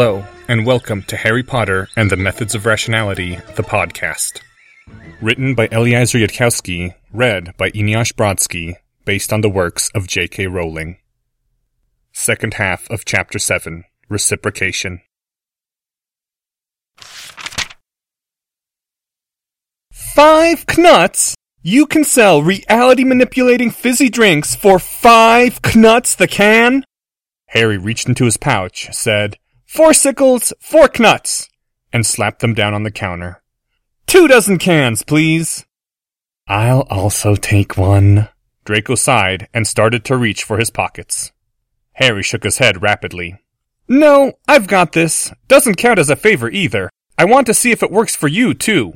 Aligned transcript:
Hello, 0.00 0.24
and 0.48 0.64
welcome 0.64 1.02
to 1.02 1.16
Harry 1.18 1.42
Potter 1.42 1.86
and 1.94 2.10
the 2.10 2.16
Methods 2.16 2.54
of 2.54 2.64
Rationality, 2.64 3.36
the 3.56 3.62
podcast. 3.62 4.40
Written 5.20 5.54
by 5.54 5.68
Eliezer 5.70 6.16
Yudkowsky, 6.16 6.94
read 7.12 7.54
by 7.58 7.70
Eneasz 7.72 8.14
Brodsky, 8.14 8.76
based 9.04 9.30
on 9.30 9.42
the 9.42 9.50
works 9.50 9.90
of 9.94 10.06
J.K. 10.06 10.46
Rowling. 10.46 10.96
Second 12.14 12.54
half 12.54 12.88
of 12.88 13.04
Chapter 13.04 13.38
7 13.38 13.84
Reciprocation. 14.08 15.02
Five 19.92 20.64
knuts? 20.78 21.34
You 21.60 21.84
can 21.84 22.04
sell 22.04 22.42
reality 22.42 23.04
manipulating 23.04 23.70
fizzy 23.70 24.08
drinks 24.08 24.54
for 24.54 24.78
five 24.78 25.60
knuts 25.76 26.14
the 26.14 26.26
can? 26.26 26.84
Harry 27.48 27.76
reached 27.76 28.08
into 28.08 28.24
his 28.24 28.38
pouch, 28.38 28.88
said, 28.92 29.36
Four 29.70 29.94
sickles, 29.94 30.52
four 30.58 30.90
knuts, 30.98 31.48
and 31.92 32.04
slapped 32.04 32.40
them 32.40 32.54
down 32.54 32.74
on 32.74 32.82
the 32.82 32.90
counter. 32.90 33.40
Two 34.04 34.26
dozen 34.26 34.58
cans, 34.58 35.04
please. 35.04 35.64
I'll 36.48 36.88
also 36.90 37.36
take 37.36 37.76
one. 37.76 38.28
Draco 38.64 38.96
sighed 38.96 39.46
and 39.54 39.68
started 39.68 40.04
to 40.06 40.16
reach 40.16 40.42
for 40.42 40.58
his 40.58 40.70
pockets. 40.70 41.30
Harry 41.92 42.24
shook 42.24 42.42
his 42.42 42.58
head 42.58 42.82
rapidly. 42.82 43.38
No, 43.86 44.32
I've 44.48 44.66
got 44.66 44.90
this. 44.90 45.32
Doesn't 45.46 45.76
count 45.76 46.00
as 46.00 46.10
a 46.10 46.16
favor 46.16 46.50
either. 46.50 46.90
I 47.16 47.24
want 47.24 47.46
to 47.46 47.54
see 47.54 47.70
if 47.70 47.84
it 47.84 47.92
works 47.92 48.16
for 48.16 48.26
you, 48.26 48.54
too. 48.54 48.94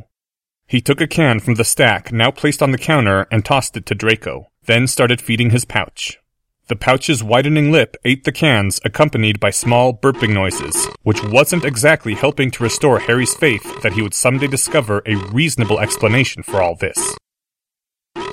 He 0.67 0.81
took 0.81 1.01
a 1.01 1.07
can 1.07 1.39
from 1.39 1.55
the 1.55 1.63
stack 1.63 2.11
now 2.11 2.33
placed 2.33 2.65
on 2.65 2.73
the 2.73 2.79
counter 2.79 3.29
and 3.31 3.45
tossed 3.45 3.77
it 3.77 3.87
to 3.87 3.95
Draco, 3.95 4.51
then 4.65 4.89
started 4.89 5.21
feeding 5.21 5.51
his 5.51 5.65
pouch. 5.65 6.19
The 6.67 6.77
pouch's 6.77 7.23
widening 7.23 7.71
lip 7.71 7.95
ate 8.07 8.25
the 8.25 8.33
cans, 8.33 8.81
accompanied 8.87 9.39
by 9.39 9.51
small 9.51 9.93
burping 9.93 10.33
noises, 10.33 10.89
which 11.03 11.23
wasn't 11.23 11.65
exactly 11.65 12.15
helping 12.15 12.51
to 12.53 12.63
restore 12.63 13.01
Harry's 13.01 13.35
faith 13.35 13.83
that 13.83 13.93
he 13.93 14.01
would 14.01 14.15
someday 14.15 14.47
discover 14.47 15.03
a 15.05 15.17
reasonable 15.31 15.79
explanation 15.79 16.43
for 16.43 16.63
all 16.63 16.75
this. 16.75 17.17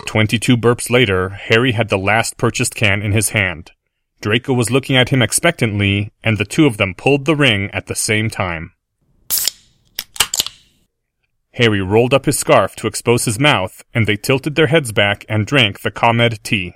Twenty-two 0.06 0.56
burps 0.56 0.90
later, 0.90 1.30
Harry 1.30 1.74
had 1.74 1.90
the 1.90 1.98
last 1.98 2.38
purchased 2.38 2.74
can 2.74 3.02
in 3.02 3.12
his 3.12 3.30
hand. 3.30 3.72
Draco 4.22 4.54
was 4.54 4.72
looking 4.72 4.96
at 4.96 5.10
him 5.10 5.22
expectantly, 5.22 6.14
and 6.24 6.38
the 6.38 6.46
two 6.46 6.66
of 6.66 6.78
them 6.78 6.94
pulled 6.94 7.26
the 7.26 7.36
ring 7.36 7.70
at 7.74 7.88
the 7.88 7.96
same 7.96 8.30
time. 8.30 8.72
Harry 11.56 11.82
rolled 11.82 12.14
up 12.14 12.28
his 12.28 12.40
scarf 12.40 12.78
to 12.78 12.88
expose 12.88 13.26
his 13.26 13.40
mouth, 13.40 13.84
and 13.94 14.08
they 14.08 14.16
tilted 14.16 14.56
their 14.56 14.68
heads 14.68 14.94
back 14.94 15.26
and 15.28 15.46
drank 15.46 15.82
the 15.82 15.92
Comed-Tea. 15.92 16.76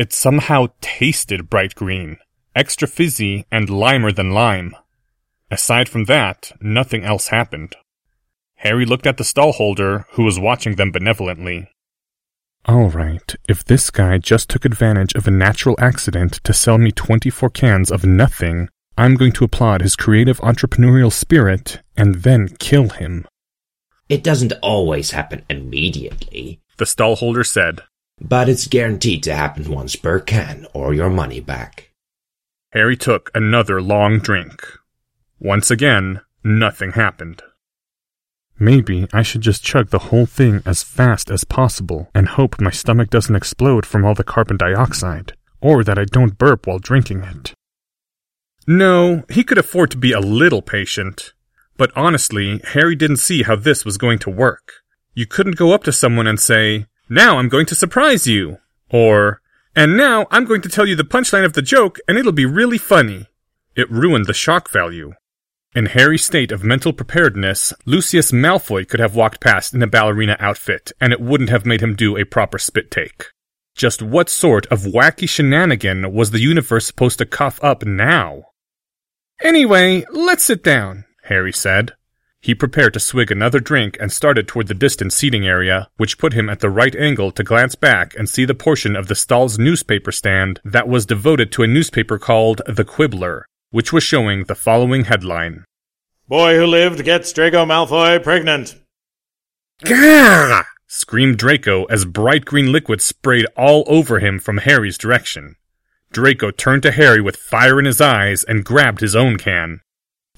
It 0.00 0.14
somehow 0.14 0.68
tasted 0.80 1.50
bright 1.50 1.74
green, 1.74 2.16
extra 2.56 2.88
fizzy 2.88 3.44
and 3.52 3.68
limer 3.68 4.16
than 4.16 4.32
lime. 4.32 4.74
Aside 5.50 5.90
from 5.90 6.06
that, 6.06 6.52
nothing 6.58 7.04
else 7.04 7.28
happened. 7.28 7.76
Harry 8.54 8.86
looked 8.86 9.06
at 9.06 9.18
the 9.18 9.24
stallholder, 9.24 10.06
who 10.12 10.24
was 10.24 10.40
watching 10.40 10.76
them 10.76 10.90
benevolently. 10.90 11.68
All 12.64 12.88
right, 12.88 13.34
if 13.46 13.62
this 13.62 13.90
guy 13.90 14.16
just 14.16 14.48
took 14.48 14.64
advantage 14.64 15.14
of 15.14 15.28
a 15.28 15.30
natural 15.30 15.76
accident 15.78 16.40
to 16.44 16.54
sell 16.54 16.78
me 16.78 16.92
24 16.92 17.50
cans 17.50 17.90
of 17.90 18.02
nothing, 18.02 18.70
I'm 18.96 19.16
going 19.16 19.32
to 19.32 19.44
applaud 19.44 19.82
his 19.82 19.96
creative 19.96 20.38
entrepreneurial 20.38 21.12
spirit 21.12 21.82
and 21.94 22.22
then 22.22 22.48
kill 22.58 22.88
him. 22.88 23.26
It 24.08 24.24
doesn't 24.24 24.54
always 24.62 25.10
happen 25.10 25.44
immediately, 25.50 26.62
The 26.78 26.86
stallholder 26.86 27.44
said. 27.46 27.82
But 28.20 28.48
it's 28.48 28.66
guaranteed 28.66 29.22
to 29.24 29.34
happen 29.34 29.70
once 29.70 29.96
per 29.96 30.20
can 30.20 30.66
or 30.74 30.92
your 30.92 31.10
money 31.10 31.40
back. 31.40 31.92
Harry 32.72 32.96
took 32.96 33.30
another 33.34 33.80
long 33.80 34.18
drink. 34.18 34.62
Once 35.38 35.70
again, 35.70 36.20
nothing 36.44 36.92
happened. 36.92 37.42
Maybe 38.58 39.06
I 39.12 39.22
should 39.22 39.40
just 39.40 39.64
chug 39.64 39.88
the 39.88 40.10
whole 40.10 40.26
thing 40.26 40.62
as 40.66 40.82
fast 40.82 41.30
as 41.30 41.44
possible 41.44 42.10
and 42.14 42.28
hope 42.28 42.60
my 42.60 42.70
stomach 42.70 43.08
doesn't 43.08 43.34
explode 43.34 43.86
from 43.86 44.04
all 44.04 44.14
the 44.14 44.22
carbon 44.22 44.58
dioxide, 44.58 45.32
or 45.62 45.82
that 45.82 45.98
I 45.98 46.04
don't 46.04 46.36
burp 46.36 46.66
while 46.66 46.78
drinking 46.78 47.22
it. 47.22 47.54
No, 48.66 49.24
he 49.30 49.42
could 49.42 49.56
afford 49.56 49.90
to 49.92 49.96
be 49.96 50.12
a 50.12 50.20
little 50.20 50.60
patient. 50.60 51.32
But 51.78 51.90
honestly, 51.96 52.60
Harry 52.72 52.94
didn't 52.94 53.16
see 53.16 53.44
how 53.44 53.56
this 53.56 53.86
was 53.86 53.96
going 53.96 54.18
to 54.20 54.30
work. 54.30 54.74
You 55.14 55.26
couldn't 55.26 55.56
go 55.56 55.72
up 55.72 55.82
to 55.84 55.92
someone 55.92 56.26
and 56.26 56.38
say, 56.38 56.84
Now 57.12 57.38
I'm 57.38 57.48
going 57.48 57.66
to 57.66 57.74
surprise 57.74 58.28
you. 58.28 58.58
Or, 58.88 59.42
And 59.74 59.96
now 59.96 60.28
I'm 60.30 60.44
going 60.44 60.62
to 60.62 60.68
tell 60.68 60.86
you 60.86 60.94
the 60.94 61.02
punchline 61.02 61.44
of 61.44 61.54
the 61.54 61.62
joke 61.62 61.98
and 62.06 62.16
it'll 62.16 62.30
be 62.30 62.46
really 62.46 62.78
funny. 62.78 63.26
It 63.74 63.90
ruined 63.90 64.26
the 64.26 64.32
shock 64.32 64.70
value. 64.70 65.14
In 65.74 65.86
Harry's 65.86 66.24
state 66.24 66.52
of 66.52 66.64
mental 66.64 66.92
preparedness, 66.92 67.72
Lucius 67.84 68.32
Malfoy 68.32 68.88
could 68.88 69.00
have 69.00 69.14
walked 69.14 69.40
past 69.40 69.74
in 69.74 69.82
a 69.82 69.86
ballerina 69.86 70.36
outfit, 70.40 70.90
and 71.00 71.12
it 71.12 71.20
wouldn't 71.20 71.50
have 71.50 71.64
made 71.64 71.80
him 71.80 71.94
do 71.94 72.16
a 72.16 72.24
proper 72.24 72.58
spit 72.58 72.90
take. 72.90 73.26
Just 73.76 74.02
what 74.02 74.28
sort 74.28 74.66
of 74.66 74.80
wacky 74.80 75.28
shenanigan 75.28 76.12
was 76.12 76.32
the 76.32 76.40
universe 76.40 76.86
supposed 76.86 77.18
to 77.18 77.26
cough 77.26 77.62
up 77.62 77.84
now? 77.84 78.46
Anyway, 79.44 80.04
let's 80.10 80.42
sit 80.42 80.64
down, 80.64 81.04
Harry 81.24 81.52
said. 81.52 81.92
He 82.42 82.54
prepared 82.54 82.94
to 82.94 83.00
swig 83.00 83.30
another 83.30 83.60
drink 83.60 83.98
and 84.00 84.10
started 84.10 84.48
toward 84.48 84.68
the 84.68 84.74
distant 84.74 85.12
seating 85.12 85.46
area, 85.46 85.90
which 85.98 86.16
put 86.16 86.32
him 86.32 86.48
at 86.48 86.60
the 86.60 86.70
right 86.70 86.96
angle 86.96 87.30
to 87.32 87.44
glance 87.44 87.74
back 87.74 88.14
and 88.16 88.28
see 88.28 88.46
the 88.46 88.54
portion 88.54 88.96
of 88.96 89.08
the 89.08 89.14
stall's 89.14 89.58
newspaper 89.58 90.10
stand 90.10 90.58
that 90.64 90.88
was 90.88 91.04
devoted 91.04 91.52
to 91.52 91.62
a 91.62 91.66
newspaper 91.66 92.18
called 92.18 92.62
The 92.66 92.84
Quibbler, 92.84 93.44
which 93.70 93.92
was 93.92 94.04
showing 94.04 94.44
the 94.44 94.54
following 94.54 95.04
headline. 95.04 95.64
Boy 96.28 96.56
who 96.56 96.66
lived 96.66 97.04
gets 97.04 97.30
Draco 97.32 97.66
Malfoy 97.66 98.22
pregnant. 98.22 98.76
Gah! 99.84 100.64
screamed 100.86 101.36
Draco 101.36 101.84
as 101.84 102.04
bright 102.06 102.46
green 102.46 102.72
liquid 102.72 103.02
sprayed 103.02 103.46
all 103.54 103.84
over 103.86 104.18
him 104.18 104.38
from 104.38 104.58
Harry's 104.58 104.96
direction. 104.96 105.56
Draco 106.10 106.50
turned 106.50 106.82
to 106.84 106.90
Harry 106.90 107.20
with 107.20 107.36
fire 107.36 107.78
in 107.78 107.84
his 107.84 108.00
eyes 108.00 108.44
and 108.44 108.64
grabbed 108.64 109.00
his 109.00 109.14
own 109.14 109.36
can. 109.36 109.80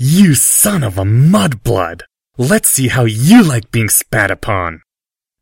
You 0.05 0.35
son 0.35 0.83
of 0.83 0.99
a 0.99 1.05
mudblood! 1.05 2.03
Let's 2.37 2.69
see 2.69 2.89
how 2.89 3.05
you 3.05 3.45
like 3.45 3.71
being 3.71 3.89
spat 3.89 4.33
upon! 4.33 4.83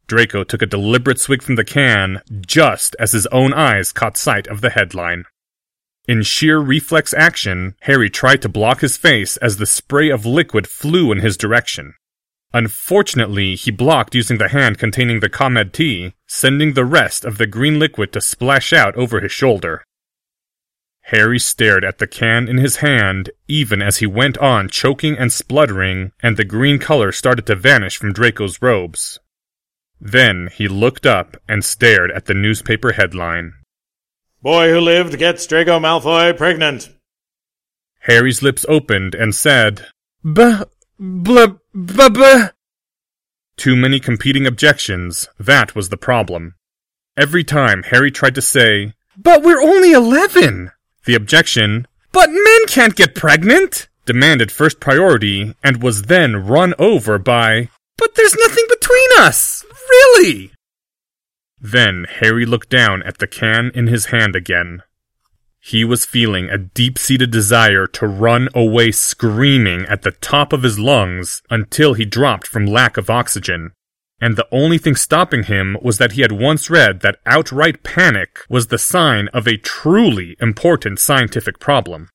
Draco 0.07 0.45
took 0.45 0.61
a 0.61 0.67
deliberate 0.67 1.19
swig 1.19 1.43
from 1.43 1.55
the 1.55 1.65
can 1.65 2.21
just 2.47 2.95
as 3.01 3.13
his 3.13 3.27
own 3.29 3.55
eyes 3.55 3.91
caught 3.91 4.19
sight 4.19 4.47
of 4.49 4.61
the 4.61 4.69
headline. 4.69 5.25
In 6.07 6.23
sheer 6.23 6.59
reflex 6.59 7.15
action, 7.15 7.75
Harry 7.81 8.11
tried 8.11 8.43
to 8.43 8.51
block 8.51 8.83
his 8.83 8.99
face 8.99 9.39
as 9.39 9.57
the 9.57 9.65
spray 9.65 10.11
of 10.11 10.27
liquid 10.27 10.67
flew 10.67 11.11
in 11.11 11.21
his 11.21 11.39
direction. 11.39 11.95
Unfortunately, 12.53 13.55
he 13.55 13.71
blocked 13.71 14.15
using 14.15 14.37
the 14.37 14.49
hand 14.49 14.77
containing 14.77 15.21
the 15.21 15.31
Comed-Tea, 15.31 16.13
sending 16.27 16.75
the 16.75 16.85
rest 16.85 17.25
of 17.25 17.39
the 17.39 17.47
green 17.47 17.79
liquid 17.79 18.13
to 18.13 18.21
splash 18.21 18.75
out 18.75 18.95
over 18.95 19.21
his 19.21 19.33
shoulder. 19.33 19.85
Harry 21.03 21.39
stared 21.39 21.85
at 21.85 21.99
the 21.99 22.07
can 22.07 22.49
in 22.49 22.59
his 22.59 22.77
hand 22.77 23.31
even 23.49 23.83
as 23.83 23.99
he 23.99 24.07
went 24.07 24.39
on 24.39 24.69
choking 24.69 25.19
and 25.19 25.33
spluttering, 25.33 26.13
and 26.23 26.37
the 26.37 26.45
green 26.45 26.79
color 26.79 27.11
started 27.11 27.47
to 27.47 27.57
vanish 27.57 27.97
from 27.97 28.13
Draco's 28.13 28.63
robes. 28.63 29.19
Then 30.01 30.49
he 30.55 30.69
looked 30.69 31.07
up 31.07 31.37
and 31.49 31.65
stared 31.65 32.11
at 32.11 32.27
the 32.27 32.35
newspaper 32.35 32.93
headline. 32.93 33.55
Boy 34.43 34.71
who 34.71 34.81
lived 34.81 35.19
gets 35.19 35.47
Draco 35.47 35.79
Malfoy 35.79 36.37
pregnant. 36.37 36.89
Harry's 38.05 38.43
lips 38.43 38.65
opened 38.69 39.15
and 39.15 39.35
said, 39.35 39.87
"Buh, 40.25 40.65
blah, 40.99 41.55
blah, 41.75 42.09
blah." 42.09 42.49
Too 43.57 43.77
many 43.77 44.01
competing 44.01 44.47
objections, 44.47 45.29
that 45.39 45.75
was 45.75 45.91
the 45.91 45.99
problem. 45.99 46.55
Every 47.17 47.45
time 47.45 47.83
Harry 47.83 48.11
tried 48.11 48.35
to 48.37 48.43
say, 48.43 48.95
But 49.19 49.43
we're 49.43 49.61
only 49.61 49.93
eleven, 49.93 50.71
the 51.05 51.15
objection, 51.15 51.87
But 52.13 52.31
men 52.31 52.67
can't 52.67 52.97
get 52.97 53.15
pregnant, 53.15 53.89
demanded 54.07 54.51
first 54.51 54.81
priority 54.81 55.55
and 55.63 55.83
was 55.83 56.03
then 56.03 56.47
run 56.47 56.75
over 56.79 57.19
by, 57.19 57.69
But 57.97 58.15
there's 58.15 58.37
nothing 58.37 58.65
between 58.69 59.09
us! 59.19 59.65
Really? 59.89 60.53
Then 61.61 62.07
Harry 62.09 62.47
looked 62.47 62.71
down 62.71 63.03
at 63.03 63.19
the 63.19 63.27
can 63.27 63.71
in 63.75 63.87
his 63.87 64.07
hand 64.07 64.35
again. 64.35 64.83
He 65.61 65.85
was 65.85 66.07
feeling 66.07 66.49
a 66.49 66.57
deep 66.57 66.99
seated 66.99 67.31
desire 67.31 67.87
to 67.89 68.07
run 68.07 68.49
away 68.55 68.93
screaming 68.93 69.85
at 69.87 70.03
the 70.03 70.13
top 70.13 70.55
of 70.55 70.63
his 70.63 70.79
lungs 70.79 71.43
until 71.51 71.93
he 71.93 72.07
dropped 72.07 72.47
from 72.47 72.65
lack 72.65 72.97
of 72.97 73.11
oxygen. 73.11 73.73
And 74.21 74.37
the 74.37 74.49
only 74.53 74.77
thing 74.77 74.97
stopping 74.97 75.45
him 75.45 75.79
was 75.81 75.99
that 75.99 76.13
he 76.13 76.21
had 76.21 76.33
once 76.33 76.69
read 76.69 77.01
that 77.01 77.21
outright 77.25 77.83
panic 77.83 78.41
was 78.49 78.67
the 78.67 78.79
sign 78.79 79.29
of 79.29 79.47
a 79.47 79.57
truly 79.57 80.37
important 80.41 80.99
scientific 80.99 81.59
problem. 81.59 82.11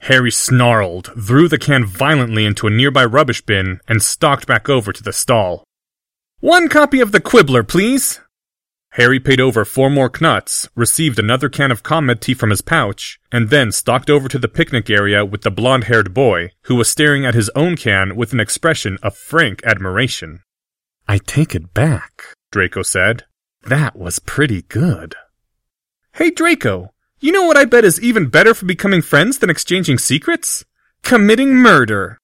Harry 0.00 0.30
snarled, 0.30 1.10
threw 1.20 1.48
the 1.48 1.58
can 1.58 1.84
violently 1.84 2.44
into 2.44 2.66
a 2.66 2.70
nearby 2.70 3.04
rubbish 3.04 3.40
bin, 3.40 3.80
and 3.88 4.02
stalked 4.02 4.46
back 4.46 4.68
over 4.68 4.92
to 4.92 5.02
the 5.02 5.12
stall. 5.12 5.64
One 6.40 6.68
copy 6.68 7.00
of 7.00 7.12
the 7.12 7.20
Quibbler, 7.20 7.64
please. 7.64 8.20
Harry 8.90 9.18
paid 9.18 9.40
over 9.40 9.64
four 9.64 9.90
more 9.90 10.10
knuts, 10.20 10.68
received 10.74 11.18
another 11.18 11.48
can 11.48 11.70
of 11.70 11.82
Comed-Tea 11.82 12.34
from 12.34 12.50
his 12.50 12.60
pouch, 12.60 13.18
and 13.32 13.50
then 13.50 13.72
stalked 13.72 14.08
over 14.08 14.28
to 14.28 14.38
the 14.38 14.48
picnic 14.48 14.88
area 14.88 15.24
with 15.24 15.42
the 15.42 15.50
blond 15.50 15.84
haired 15.84 16.14
boy, 16.14 16.50
who 16.62 16.76
was 16.76 16.88
staring 16.88 17.26
at 17.26 17.34
his 17.34 17.50
own 17.56 17.76
can 17.76 18.14
with 18.16 18.32
an 18.32 18.40
expression 18.40 18.96
of 19.02 19.16
frank 19.16 19.60
admiration. 19.64 20.40
I 21.08 21.18
take 21.18 21.54
it 21.54 21.72
back, 21.72 22.22
Draco 22.50 22.82
said. 22.82 23.24
That 23.62 23.96
was 23.96 24.18
pretty 24.18 24.62
good. 24.62 25.14
Hey, 26.12 26.30
Draco, 26.30 26.92
you 27.20 27.32
know 27.32 27.44
what 27.44 27.56
I 27.56 27.64
bet 27.64 27.84
is 27.84 28.00
even 28.00 28.28
better 28.28 28.54
for 28.54 28.66
becoming 28.66 29.02
friends 29.02 29.38
than 29.38 29.50
exchanging 29.50 29.98
secrets? 29.98 30.64
Committing 31.02 31.54
murder. 31.54 32.18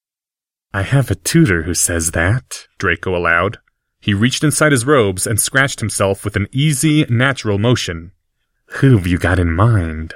I 0.75 0.83
have 0.83 1.11
a 1.11 1.15
tutor 1.15 1.63
who 1.63 1.75
says 1.75 2.11
that, 2.13 2.67
Draco 2.79 3.17
allowed. 3.17 3.59
He 4.01 4.15
reached 4.15 4.43
inside 4.43 4.73
his 4.73 4.85
robes 4.85 5.27
and 5.27 5.41
scratched 5.41 5.81
himself 5.81 6.25
with 6.25 6.35
an 6.35 6.49
easy, 6.51 7.05
natural 7.09 7.59
motion. 7.59 8.13
Who've 8.67 9.07
you 9.07 9.19
got 9.19 9.39
in 9.39 9.53
mind? 9.53 10.15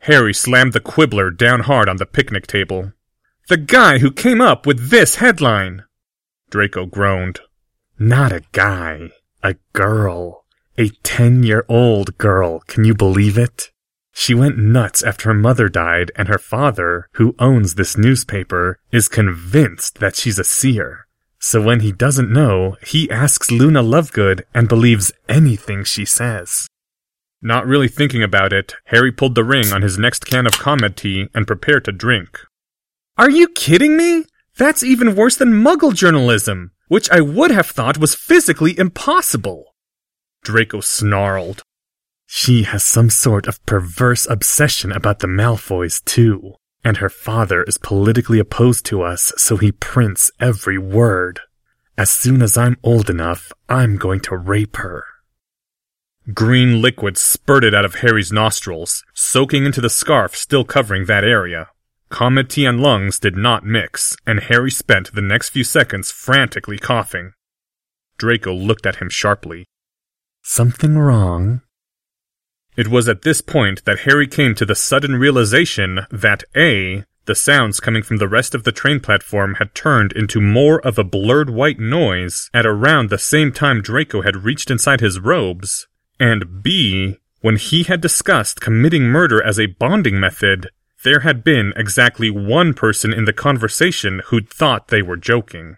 Harry 0.00 0.32
slammed 0.32 0.72
the 0.72 0.80
quibbler 0.80 1.30
down 1.30 1.60
hard 1.60 1.88
on 1.88 1.96
the 1.96 2.06
picnic 2.06 2.46
table. 2.46 2.92
The 3.48 3.56
guy 3.58 3.98
who 3.98 4.10
came 4.10 4.40
up 4.40 4.64
with 4.64 4.90
this 4.90 5.16
headline! 5.16 5.84
Draco 6.50 6.86
groaned. 6.86 7.40
Not 7.98 8.32
a 8.32 8.42
guy. 8.52 9.10
A 9.42 9.56
girl. 9.72 10.44
A 10.76 10.88
ten-year-old 11.02 12.18
girl. 12.18 12.60
Can 12.66 12.84
you 12.84 12.94
believe 12.94 13.38
it? 13.38 13.70
She 14.12 14.34
went 14.34 14.58
nuts 14.58 15.02
after 15.02 15.28
her 15.28 15.34
mother 15.34 15.68
died, 15.68 16.12
and 16.16 16.28
her 16.28 16.38
father, 16.38 17.08
who 17.14 17.34
owns 17.38 17.74
this 17.74 17.96
newspaper, 17.96 18.78
is 18.92 19.08
convinced 19.08 19.98
that 19.98 20.16
she's 20.16 20.38
a 20.38 20.44
seer. 20.44 21.06
So 21.38 21.60
when 21.60 21.80
he 21.80 21.92
doesn't 21.92 22.32
know, 22.32 22.76
he 22.86 23.10
asks 23.10 23.50
Luna 23.50 23.82
Lovegood 23.82 24.42
and 24.54 24.68
believes 24.68 25.12
anything 25.28 25.84
she 25.84 26.04
says. 26.04 26.66
Not 27.42 27.66
really 27.66 27.88
thinking 27.88 28.22
about 28.22 28.52
it, 28.52 28.74
Harry 28.86 29.12
pulled 29.12 29.34
the 29.34 29.44
ring 29.44 29.72
on 29.72 29.82
his 29.82 29.98
next 29.98 30.24
can 30.24 30.46
of 30.46 30.58
Comed-Tea 30.58 31.28
and 31.34 31.46
prepared 31.46 31.84
to 31.84 31.92
drink. 31.92 32.40
Are 33.18 33.28
you 33.28 33.48
kidding 33.48 33.96
me? 33.96 34.24
That's 34.56 34.82
even 34.82 35.16
worse 35.16 35.36
than 35.36 35.62
muggle 35.62 35.94
journalism, 35.94 36.70
which 36.88 37.10
I 37.10 37.20
would 37.20 37.50
have 37.50 37.66
thought 37.66 37.98
was 37.98 38.14
physically 38.14 38.78
impossible. 38.78 39.74
Draco 40.42 40.80
snarled. 40.80 41.62
She 42.26 42.64
has 42.64 42.84
some 42.84 43.10
sort 43.10 43.46
of 43.46 43.64
perverse 43.66 44.26
obsession 44.28 44.92
about 44.92 45.20
the 45.20 45.26
Malfoys, 45.26 46.04
too. 46.04 46.54
And 46.84 46.98
her 46.98 47.08
father 47.08 47.62
is 47.62 47.78
politically 47.78 48.38
opposed 48.38 48.84
to 48.86 49.02
us, 49.02 49.32
so 49.36 49.56
he 49.56 49.72
prints 49.72 50.30
every 50.38 50.76
word. 50.76 51.40
As 51.96 52.10
soon 52.10 52.42
as 52.42 52.58
I'm 52.58 52.76
old 52.82 53.08
enough, 53.08 53.52
I'm 53.68 53.96
going 53.96 54.20
to 54.20 54.36
rape 54.36 54.76
her. 54.76 55.04
Green 56.32 56.80
liquid 56.82 57.16
spurted 57.16 57.74
out 57.74 57.84
of 57.84 57.96
Harry's 57.96 58.32
nostrils, 58.32 59.04
soaking 59.14 59.66
into 59.66 59.80
the 59.80 59.90
scarf 59.90 60.34
still 60.34 60.64
covering 60.64 61.04
that 61.04 61.24
area. 61.24 61.68
Comed-Tea 62.10 62.66
and 62.66 62.80
lungs 62.80 63.18
did 63.18 63.36
not 63.36 63.64
mix, 63.64 64.16
and 64.26 64.40
Harry 64.40 64.70
spent 64.70 65.12
the 65.12 65.22
next 65.22 65.50
few 65.50 65.64
seconds 65.64 66.10
frantically 66.10 66.78
coughing. 66.78 67.32
Draco 68.18 68.54
looked 68.54 68.86
at 68.86 68.96
him 68.96 69.08
sharply. 69.08 69.66
Something 70.42 70.98
wrong? 70.98 71.62
It 72.76 72.88
was 72.88 73.08
at 73.08 73.22
this 73.22 73.40
point 73.40 73.84
that 73.84 74.00
Harry 74.00 74.26
came 74.26 74.54
to 74.56 74.66
the 74.66 74.74
sudden 74.74 75.16
realization 75.16 76.06
that 76.10 76.44
A, 76.56 77.04
the 77.26 77.34
sounds 77.34 77.80
coming 77.80 78.02
from 78.02 78.18
the 78.18 78.28
rest 78.28 78.54
of 78.54 78.64
the 78.64 78.72
train 78.72 79.00
platform 79.00 79.54
had 79.54 79.74
turned 79.74 80.12
into 80.12 80.40
more 80.40 80.80
of 80.86 80.98
a 80.98 81.04
blurred 81.04 81.50
white 81.50 81.78
noise 81.78 82.50
at 82.52 82.66
around 82.66 83.08
the 83.08 83.18
same 83.18 83.52
time 83.52 83.80
Draco 83.80 84.22
had 84.22 84.44
reached 84.44 84.70
inside 84.70 85.00
his 85.00 85.18
robes, 85.18 85.86
and 86.20 86.62
B, 86.62 87.18
when 87.40 87.56
he 87.56 87.84
had 87.84 88.00
discussed 88.00 88.60
committing 88.60 89.04
murder 89.04 89.42
as 89.42 89.58
a 89.58 89.66
bonding 89.66 90.20
method, 90.20 90.70
there 91.04 91.20
had 91.20 91.44
been 91.44 91.72
exactly 91.76 92.30
one 92.30 92.74
person 92.74 93.12
in 93.12 93.26
the 93.26 93.32
conversation 93.32 94.22
who'd 94.26 94.50
thought 94.50 94.88
they 94.88 95.02
were 95.02 95.16
joking. 95.16 95.76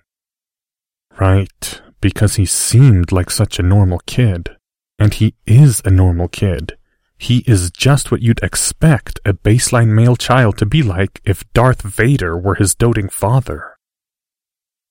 Right, 1.18 1.80
because 2.00 2.36
he 2.36 2.46
seemed 2.46 3.12
like 3.12 3.30
such 3.30 3.58
a 3.58 3.62
normal 3.62 4.00
kid. 4.06 4.50
And 4.98 5.12
he 5.12 5.34
is 5.46 5.82
a 5.84 5.90
normal 5.90 6.28
kid. 6.28 6.78
He 7.18 7.38
is 7.46 7.70
just 7.70 8.10
what 8.10 8.22
you'd 8.22 8.42
expect 8.42 9.20
a 9.24 9.32
baseline 9.32 9.88
male 9.88 10.16
child 10.16 10.58
to 10.58 10.66
be 10.66 10.82
like 10.82 11.20
if 11.24 11.50
Darth 11.52 11.82
Vader 11.82 12.36
were 12.36 12.54
his 12.54 12.74
doting 12.74 13.08
father. 13.08 13.76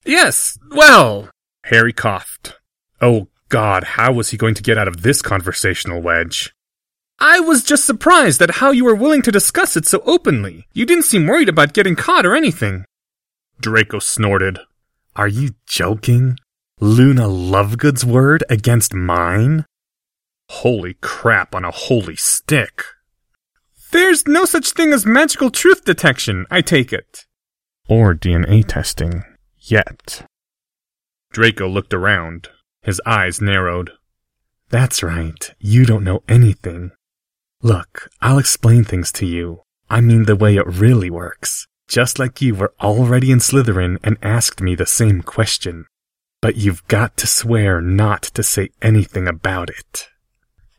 Yes, 0.05 0.57
well, 0.71 1.29
Harry 1.65 1.93
coughed. 1.93 2.59
Oh 3.01 3.27
god, 3.49 3.83
how 3.83 4.11
was 4.11 4.29
he 4.29 4.37
going 4.37 4.55
to 4.55 4.63
get 4.63 4.77
out 4.77 4.87
of 4.87 5.01
this 5.01 5.21
conversational 5.21 6.01
wedge? 6.01 6.54
I 7.19 7.39
was 7.39 7.63
just 7.63 7.85
surprised 7.85 8.41
at 8.41 8.55
how 8.55 8.71
you 8.71 8.85
were 8.85 8.95
willing 8.95 9.21
to 9.23 9.31
discuss 9.31 9.77
it 9.77 9.85
so 9.85 10.01
openly. 10.05 10.67
You 10.73 10.85
didn't 10.85 11.05
seem 11.05 11.27
worried 11.27 11.49
about 11.49 11.73
getting 11.73 11.95
caught 11.95 12.25
or 12.25 12.35
anything. 12.35 12.85
Draco 13.59 13.99
snorted. 13.99 14.59
Are 15.15 15.27
you 15.27 15.51
joking? 15.65 16.37
Luna 16.81 17.27
Lovegood's 17.27 18.03
word 18.03 18.43
against 18.49 18.93
mine? 18.93 19.65
Holy 20.49 20.95
crap 20.95 21.55
on 21.55 21.63
a 21.63 21.71
holy 21.71 22.17
stick. 22.17 22.83
There's 23.91 24.27
no 24.27 24.43
such 24.43 24.71
thing 24.71 24.91
as 24.91 25.05
magical 25.05 25.49
truth 25.49 25.85
detection, 25.85 26.45
I 26.51 26.61
take 26.61 26.91
it. 26.91 27.25
Or 27.87 28.13
DNA 28.13 28.65
testing. 28.67 29.23
Yet. 29.57 30.25
Draco 31.31 31.67
looked 31.67 31.93
around. 31.93 32.49
His 32.81 33.01
eyes 33.05 33.39
narrowed. 33.39 33.91
That's 34.69 35.01
right. 35.01 35.53
You 35.59 35.85
don't 35.85 36.03
know 36.03 36.23
anything. 36.27 36.91
Look, 37.65 38.11
I'll 38.21 38.37
explain 38.37 38.83
things 38.83 39.11
to 39.13 39.25
you. 39.25 39.63
I 39.89 39.99
mean 39.99 40.25
the 40.25 40.35
way 40.35 40.55
it 40.55 40.67
really 40.67 41.09
works. 41.09 41.65
Just 41.87 42.19
like 42.19 42.39
you 42.39 42.53
were 42.53 42.75
already 42.79 43.31
in 43.31 43.39
Slytherin 43.39 43.97
and 44.03 44.19
asked 44.21 44.61
me 44.61 44.75
the 44.75 44.85
same 44.85 45.23
question. 45.23 45.87
But 46.43 46.57
you've 46.57 46.87
got 46.87 47.17
to 47.17 47.25
swear 47.25 47.81
not 47.81 48.21
to 48.35 48.43
say 48.43 48.69
anything 48.83 49.27
about 49.27 49.71
it. 49.71 50.09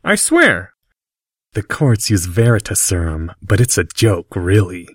I 0.01 0.15
swear. 0.15 0.71
The 1.51 1.61
courts 1.61 2.09
use 2.09 2.25
Veritaserum, 2.25 3.35
but 3.41 3.59
it's 3.59 3.77
a 3.77 3.83
joke, 3.83 4.33
really. 4.33 4.87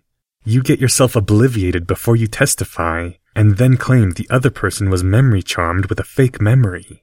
You 0.46 0.62
get 0.62 0.80
yourself 0.80 1.12
obliviated 1.12 1.86
before 1.86 2.16
you 2.16 2.26
testify, 2.26 3.10
and 3.36 3.58
then 3.58 3.76
claim 3.76 4.12
the 4.12 4.30
other 4.30 4.50
person 4.50 4.88
was 4.88 5.04
memory 5.04 5.42
charmed 5.42 5.90
with 5.90 6.00
a 6.00 6.04
fake 6.04 6.40
memory. 6.40 7.01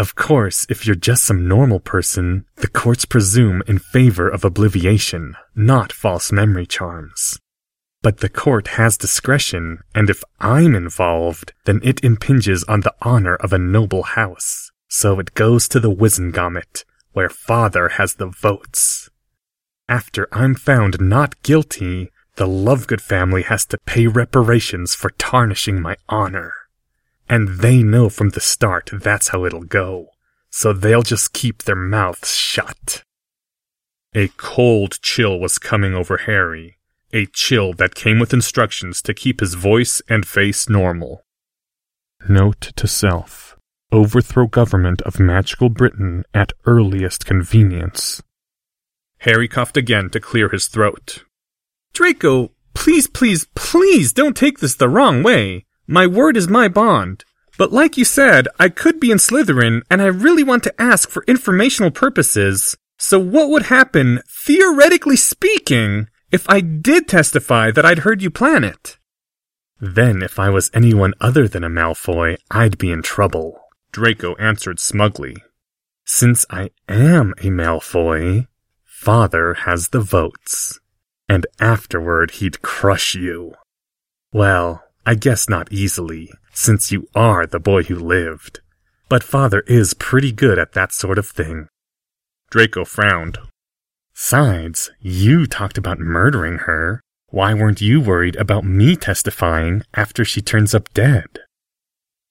Of 0.00 0.14
course, 0.14 0.64
if 0.70 0.86
you're 0.86 0.96
just 0.96 1.24
some 1.24 1.46
normal 1.46 1.78
person, 1.78 2.46
the 2.56 2.68
courts 2.68 3.04
presume 3.04 3.62
in 3.66 3.78
favor 3.78 4.30
of 4.30 4.46
obliviation, 4.46 5.36
not 5.54 5.92
false 5.92 6.32
memory 6.32 6.64
charms. 6.64 7.38
But 8.00 8.20
the 8.20 8.30
court 8.30 8.68
has 8.78 8.96
discretion, 8.96 9.80
and 9.94 10.08
if 10.08 10.24
I'm 10.40 10.74
involved, 10.74 11.52
then 11.66 11.80
it 11.82 12.02
impinges 12.02 12.64
on 12.64 12.80
the 12.80 12.94
honor 13.02 13.34
of 13.34 13.52
a 13.52 13.58
noble 13.58 14.04
house. 14.04 14.70
So 14.88 15.20
it 15.20 15.34
goes 15.34 15.68
to 15.68 15.78
the 15.78 15.94
Wizengamot, 15.94 16.86
where 17.12 17.28
father 17.28 17.90
has 17.98 18.14
the 18.14 18.28
votes. 18.28 19.10
After 19.86 20.28
I'm 20.32 20.54
found 20.54 20.98
not 20.98 21.42
guilty, 21.42 22.10
the 22.36 22.46
Lovegood 22.46 23.02
family 23.02 23.42
has 23.42 23.66
to 23.66 23.76
pay 23.84 24.06
reparations 24.06 24.94
for 24.94 25.10
tarnishing 25.10 25.82
my 25.82 25.96
honor. 26.08 26.54
And 27.30 27.60
they 27.60 27.84
know 27.84 28.08
from 28.08 28.30
the 28.30 28.40
start 28.40 28.90
that's 28.92 29.28
how 29.28 29.44
it'll 29.44 29.62
go, 29.62 30.08
so 30.50 30.72
they'll 30.72 31.04
just 31.04 31.32
keep 31.32 31.62
their 31.62 31.76
mouths 31.76 32.34
shut. 32.34 33.04
A 34.16 34.26
cold 34.36 35.00
chill 35.00 35.38
was 35.38 35.60
coming 35.60 35.94
over 35.94 36.16
Harry, 36.16 36.78
a 37.12 37.26
chill 37.26 37.72
that 37.74 37.94
came 37.94 38.18
with 38.18 38.34
instructions 38.34 39.00
to 39.02 39.14
keep 39.14 39.38
his 39.38 39.54
voice 39.54 40.02
and 40.08 40.26
face 40.26 40.68
normal. 40.68 41.24
Note 42.28 42.72
to 42.74 42.88
self. 42.88 43.56
Overthrow 43.92 44.48
government 44.48 45.00
of 45.02 45.20
magical 45.20 45.68
Britain 45.68 46.24
at 46.34 46.52
earliest 46.66 47.26
convenience. 47.26 48.20
Harry 49.18 49.46
coughed 49.46 49.76
again 49.76 50.10
to 50.10 50.18
clear 50.18 50.48
his 50.48 50.66
throat. 50.66 51.24
Draco, 51.92 52.50
please, 52.74 53.06
please, 53.06 53.46
please 53.54 54.12
don't 54.12 54.36
take 54.36 54.58
this 54.58 54.74
the 54.74 54.88
wrong 54.88 55.22
way. 55.22 55.66
My 55.90 56.06
word 56.06 56.36
is 56.36 56.46
my 56.46 56.68
bond. 56.68 57.24
But 57.58 57.72
like 57.72 57.96
you 57.96 58.04
said, 58.04 58.46
I 58.60 58.68
could 58.68 59.00
be 59.00 59.10
in 59.10 59.18
Slytherin, 59.18 59.82
and 59.90 60.00
I 60.00 60.06
really 60.06 60.44
want 60.44 60.62
to 60.62 60.80
ask 60.80 61.10
for 61.10 61.24
informational 61.26 61.90
purposes. 61.90 62.76
So 62.96 63.18
what 63.18 63.50
would 63.50 63.64
happen, 63.64 64.22
theoretically 64.46 65.16
speaking, 65.16 66.06
if 66.30 66.48
I 66.48 66.60
did 66.60 67.08
testify 67.08 67.72
that 67.72 67.84
I'd 67.84 67.98
heard 67.98 68.22
you 68.22 68.30
plan 68.30 68.62
it? 68.62 68.98
Then 69.80 70.22
if 70.22 70.38
I 70.38 70.48
was 70.48 70.70
anyone 70.72 71.12
other 71.20 71.48
than 71.48 71.64
a 71.64 71.68
Malfoy, 71.68 72.36
I'd 72.52 72.78
be 72.78 72.92
in 72.92 73.02
trouble. 73.02 73.60
Draco 73.90 74.36
answered 74.36 74.78
smugly. 74.78 75.38
Since 76.04 76.46
I 76.50 76.70
am 76.88 77.32
a 77.38 77.50
Malfoy, 77.50 78.46
father 78.84 79.54
has 79.54 79.88
the 79.88 80.00
votes. 80.00 80.78
And 81.28 81.48
afterward 81.58 82.30
he'd 82.38 82.62
crush 82.62 83.16
you. 83.16 83.54
Well, 84.32 84.84
I 85.06 85.14
guess 85.14 85.48
not 85.48 85.72
easily, 85.72 86.30
since 86.52 86.92
you 86.92 87.08
are 87.14 87.46
the 87.46 87.60
boy 87.60 87.84
who 87.84 87.96
lived. 87.96 88.60
but 89.10 89.24
father 89.24 89.60
is 89.66 89.92
pretty 89.92 90.30
good 90.30 90.56
at 90.58 90.72
that 90.72 90.92
sort 90.92 91.18
of 91.18 91.26
thing. 91.26 91.66
Draco 92.50 92.84
frowned. 92.84 93.38
Sides, 94.14 94.90
you 95.00 95.46
talked 95.46 95.76
about 95.76 95.98
murdering 95.98 96.58
her. 96.58 97.00
Why 97.28 97.52
weren't 97.52 97.80
you 97.80 98.00
worried 98.00 98.36
about 98.36 98.64
me 98.64 98.94
testifying 98.96 99.82
after 99.94 100.24
she 100.24 100.40
turns 100.40 100.74
up 100.74 100.94
dead? 100.94 101.40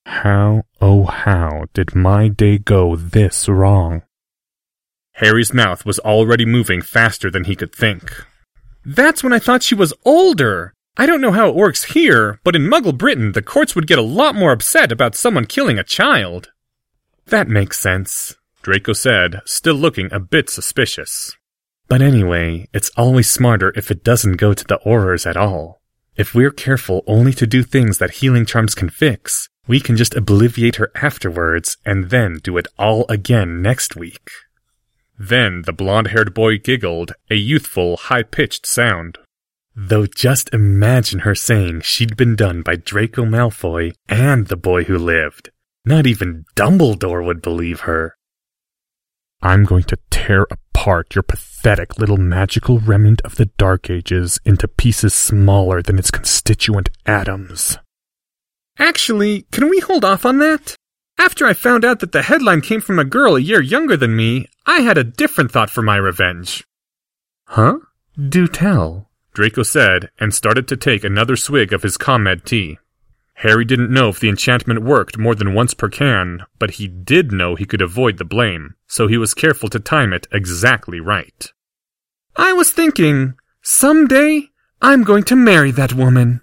How, 0.06 0.64
oh 0.82 1.04
how, 1.04 1.66
did 1.74 1.94
my 1.96 2.30
day 2.30 2.58
go 2.58 2.96
this 2.96 3.50
wrong? 3.50 4.04
Harry's 5.16 5.54
mouth 5.54 5.86
was 5.86 6.00
already 6.00 6.46
moving 6.46 6.82
faster 6.82 7.30
than 7.30 7.44
he 7.44 7.56
could 7.58 7.76
think. 7.76 8.26
That's 8.86 9.22
when 9.22 9.34
I 9.34 9.40
thought 9.40 9.64
she 9.64 9.76
was 9.76 9.94
older. 10.06 10.74
I 11.00 11.06
don't 11.06 11.22
know 11.22 11.32
how 11.32 11.48
it 11.48 11.56
works 11.56 11.86
here, 11.86 12.42
but 12.44 12.58
in 12.58 12.68
Muggle 12.68 12.98
Britain, 12.98 13.32
the 13.32 13.42
courts 13.42 13.74
would 13.74 13.88
get 13.88 13.98
a 13.98 14.02
lot 14.02 14.36
more 14.36 14.52
upset 14.52 14.92
about 14.92 15.16
someone 15.16 15.46
killing 15.46 15.80
a 15.80 15.84
child. 15.86 16.52
That 17.28 17.48
makes 17.48 17.80
sense, 17.80 18.36
Draco 18.64 18.92
said, 18.92 19.40
still 19.46 19.76
looking 19.76 20.12
a 20.12 20.20
bit 20.20 20.50
suspicious. 20.50 21.38
But 21.88 22.02
anyway, 22.02 22.68
it's 22.74 22.92
always 22.98 23.30
smarter 23.32 23.72
if 23.78 23.90
it 23.90 24.04
doesn't 24.04 24.36
go 24.36 24.54
to 24.54 24.66
the 24.66 24.82
Aurors 24.86 25.26
at 25.26 25.38
all. 25.38 25.82
If 26.18 26.36
we're 26.36 26.52
careful 26.52 27.06
only 27.08 27.32
to 27.32 27.48
do 27.48 27.64
things 27.64 28.00
that 28.00 28.16
healing 28.20 28.46
charms 28.46 28.76
can 28.76 28.90
fix, 28.90 29.48
we 29.68 29.80
can 29.80 29.96
just 29.96 30.16
obliviate 30.16 30.76
her 30.76 30.92
afterwards 30.96 31.78
and 31.86 32.10
then 32.10 32.42
do 32.44 32.58
it 32.58 32.68
all 32.78 33.06
again 33.08 33.62
next 33.62 33.96
week. 33.96 34.30
Then 35.18 35.62
the 35.62 35.72
blond 35.72 36.08
haired 36.08 36.34
boy 36.34 36.58
giggled, 36.58 37.14
a 37.32 37.36
youthful, 37.36 37.96
high 37.96 38.24
pitched 38.24 38.66
sound. 38.66 39.18
Though 39.82 40.08
just 40.08 40.54
imagine 40.54 41.20
her 41.20 41.34
saying 41.34 41.82
she'd 41.82 42.18
been 42.18 42.36
done 42.36 42.64
by 42.64 42.76
Draco 42.76 43.24
Malfoy 43.24 43.94
and 44.10 44.48
the 44.48 44.58
boy 44.58 44.84
who 44.84 44.98
lived. 44.98 45.52
Not 45.86 46.06
even 46.06 46.44
Dumbledore 46.54 47.26
would 47.26 47.42
believe 47.42 47.82
her. 47.82 48.18
I'm 49.42 49.64
going 49.64 49.84
to 49.84 49.98
tear 50.12 50.46
apart 50.52 51.16
your 51.16 51.24
pathetic 51.24 51.98
little 51.98 52.18
magical 52.18 52.80
remnant 52.80 53.22
of 53.22 53.36
the 53.36 53.46
Dark 53.58 53.90
Ages 53.90 54.38
into 54.44 54.68
pieces 54.68 55.14
smaller 55.14 55.82
than 55.82 55.98
its 55.98 56.12
constituent 56.12 56.90
atoms. 57.06 57.78
Actually, 58.78 59.44
can 59.44 59.70
we 59.70 59.80
hold 59.80 60.04
off 60.04 60.26
on 60.26 60.40
that? 60.40 60.76
After 61.18 61.46
I 61.46 61.54
found 61.54 61.86
out 61.86 62.02
that 62.02 62.12
the 62.12 62.24
headline 62.24 62.60
came 62.60 62.82
from 62.82 63.00
a 63.00 63.06
girl 63.06 63.38
a 63.38 63.40
year 63.40 63.62
younger 63.62 63.96
than 63.96 64.14
me, 64.14 64.48
I 64.66 64.82
had 64.82 64.98
a 64.98 65.06
different 65.06 65.54
thought 65.54 65.70
for 65.70 65.82
my 65.82 65.96
revenge. 65.96 66.66
Huh? 67.46 67.78
Do 68.28 68.46
tell, 68.50 69.09
Draco 69.34 69.64
said, 69.64 70.10
and 70.20 70.34
started 70.34 70.68
to 70.68 70.78
take 70.78 71.04
another 71.04 71.36
swig 71.36 71.72
of 71.72 71.84
his 71.84 71.98
Comed-Tea. 71.98 72.78
Harry 73.36 73.64
didn't 73.64 73.92
know 73.92 74.10
if 74.10 74.20
the 74.20 74.28
enchantment 74.28 74.84
worked 74.84 75.18
more 75.18 75.34
than 75.34 75.54
once 75.54 75.74
per 75.74 75.88
can, 75.88 76.46
but 76.58 76.72
he 76.72 76.88
did 76.88 77.32
know 77.32 77.56
he 77.56 77.66
could 77.66 77.82
avoid 77.82 78.18
the 78.18 78.26
blame, 78.26 78.76
so 78.86 79.08
he 79.08 79.18
was 79.18 79.34
careful 79.34 79.70
to 79.70 79.80
time 79.80 80.12
it 80.12 80.28
exactly 80.32 81.00
right. 81.00 81.54
I 82.36 82.52
was 82.52 82.72
thinking, 82.72 83.36
someday 83.62 84.50
I'm 84.82 85.04
going 85.04 85.24
to 85.24 85.36
marry 85.38 85.72
that 85.72 85.94
woman. 85.94 86.42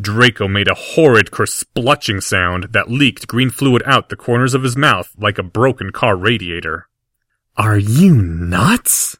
Draco 0.00 0.48
made 0.48 0.68
a 0.68 0.74
horrid 0.74 1.30
kersplutching 1.30 2.22
sound 2.22 2.68
that 2.72 2.90
leaked 2.90 3.26
green 3.26 3.50
fluid 3.50 3.82
out 3.84 4.08
the 4.08 4.16
corners 4.16 4.54
of 4.54 4.62
his 4.62 4.76
mouth 4.76 5.12
like 5.18 5.38
a 5.38 5.42
broken 5.42 5.90
car 5.92 6.16
radiator. 6.16 6.88
Are 7.56 7.78
you 7.78 8.14
nuts? 8.14 9.16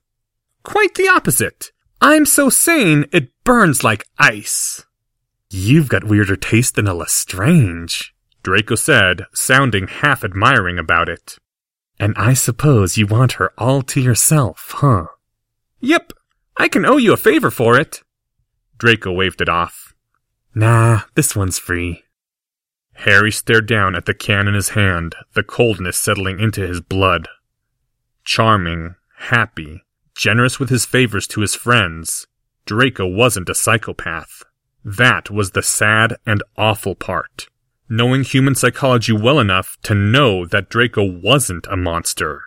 Quite 0.63 0.95
the 0.95 1.09
opposite. 1.09 1.73
I'm 2.01 2.27
so 2.27 2.49
sane 2.49 3.07
it 3.13 3.31
burns 3.45 3.83
like 3.83 4.05
ice. 4.19 4.85
You've 5.51 5.89
got 5.89 6.05
weirder 6.05 6.37
taste 6.37 6.77
than 6.77 6.87
a 6.87 6.95
Lestrange, 6.95 8.15
Draco 8.43 8.77
said, 8.77 9.25
sounding 9.35 9.89
half 9.89 10.23
admiring 10.23 10.79
about 10.79 11.09
it. 11.09 11.39
And 11.99 12.15
I 12.17 12.35
suppose 12.35 12.97
you 12.97 13.07
want 13.07 13.33
her 13.33 13.53
all 13.59 13.83
to 13.83 14.01
yourself, 14.01 14.75
huh? 14.77 15.07
Yep. 15.81 16.13
I 16.57 16.69
can 16.69 16.85
owe 16.85 16.97
you 16.97 17.13
a 17.13 17.17
favor 17.17 17.51
for 17.51 17.79
it. 17.79 18.03
Draco 18.79 19.13
waved 19.13 19.41
it 19.41 19.49
off. 19.49 19.95
Nah, 20.55 21.03
this 21.15 21.35
one's 21.35 21.59
free. 21.59 22.05
Harry 22.95 23.33
stared 23.33 23.67
down 23.67 23.95
at 23.95 24.07
the 24.07 24.15
can 24.15 24.49
in 24.49 24.55
his 24.55 24.71
hand, 24.71 25.15
the 25.35 25.43
coldness 25.43 25.97
settling 25.97 26.41
into 26.41 26.67
his 26.67 26.81
blood. 26.81 27.29
Charming, 28.25 28.97
happy, 29.17 29.83
generous 30.19 30.59
with 30.59 30.69
his 30.69 30.85
favors 30.85 31.27
to 31.29 31.41
his 31.41 31.55
friends, 31.55 32.27
Draco 32.67 33.07
wasn't 33.07 33.49
a 33.49 33.55
psychopath. 33.55 34.43
That 34.85 35.31
was 35.31 35.53
the 35.53 35.63
sad 35.63 36.17
and 36.27 36.43
awful 36.57 36.95
part. 36.95 37.47
Knowing 37.89 38.25
human 38.25 38.55
psychology 38.55 39.13
well 39.13 39.39
enough 39.39 39.79
to 39.85 39.95
know 39.95 40.45
that 40.45 40.69
Draco 40.69 41.05
wasn't 41.05 41.67
a 41.71 41.77
monster. 41.77 42.43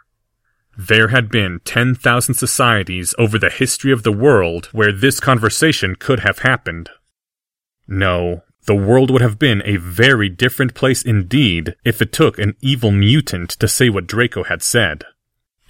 There 0.77 1.07
had 1.07 1.29
been 1.29 1.61
10,000 1.63 2.35
societies 2.35 3.15
over 3.17 3.39
the 3.39 3.49
history 3.49 3.91
of 3.91 4.03
the 4.03 4.11
world 4.11 4.67
where 4.67 4.91
this 4.91 5.19
conversation 5.19 5.95
could 5.95 6.19
have 6.19 6.39
happened. 6.39 6.89
No, 7.87 8.43
the 8.65 8.75
world 8.75 9.09
would 9.09 9.21
have 9.21 9.39
been 9.39 9.61
a 9.65 9.77
very 9.77 10.29
different 10.29 10.73
place 10.73 11.03
indeed 11.03 11.75
if 11.85 12.01
it 12.01 12.11
took 12.11 12.37
an 12.37 12.55
evil 12.61 12.91
mutant 12.91 13.51
to 13.51 13.67
say 13.67 13.89
what 13.89 14.07
Draco 14.07 14.43
had 14.43 14.61
said. 14.61 15.03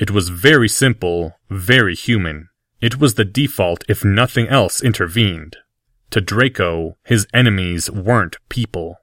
It 0.01 0.11
was 0.11 0.29
very 0.29 0.67
simple, 0.67 1.37
very 1.51 1.95
human. 1.95 2.47
It 2.79 2.99
was 2.99 3.15
the 3.15 3.25
default 3.25 3.83
if 3.87 4.03
nothing 4.03 4.47
else 4.47 4.81
intervened. 4.81 5.57
To 6.11 6.21
Draco, 6.21 6.97
his 7.03 7.27
enemies 7.33 7.91
weren't 7.91 8.37
people. 8.49 8.97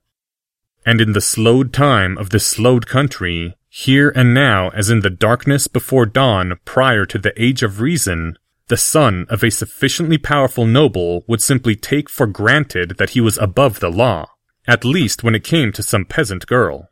And 0.85 1.01
in 1.01 1.13
the 1.13 1.21
slowed 1.21 1.73
time 1.73 2.17
of 2.19 2.31
this 2.31 2.47
slowed 2.47 2.87
country, 2.87 3.57
here 3.69 4.11
and 4.17 4.33
now 4.33 4.71
as 4.71 4.89
in 4.89 5.01
the 5.01 5.11
darkness 5.11 5.69
before 5.69 6.07
dawn 6.07 6.59
prior 6.65 7.05
to 7.07 7.19
the 7.19 7.41
age 7.41 7.63
of 7.63 7.81
reason, 7.81 8.39
the 8.69 8.77
son 8.77 9.27
of 9.29 9.45
a 9.45 9.51
sufficiently 9.51 10.19
powerful 10.19 10.67
noble 10.67 11.25
would 11.27 11.43
simply 11.43 11.75
take 11.77 12.09
for 12.09 12.27
granted 12.27 12.97
that 12.99 13.11
he 13.11 13.21
was 13.21 13.39
above 13.39 13.81
the 13.81 13.91
law, 13.91 14.27
at 14.67 14.85
least 14.85 15.23
when 15.23 15.35
it 15.35 15.45
came 15.45 15.73
to 15.73 15.83
some 15.83 16.05
peasant 16.05 16.47
girl. 16.47 16.89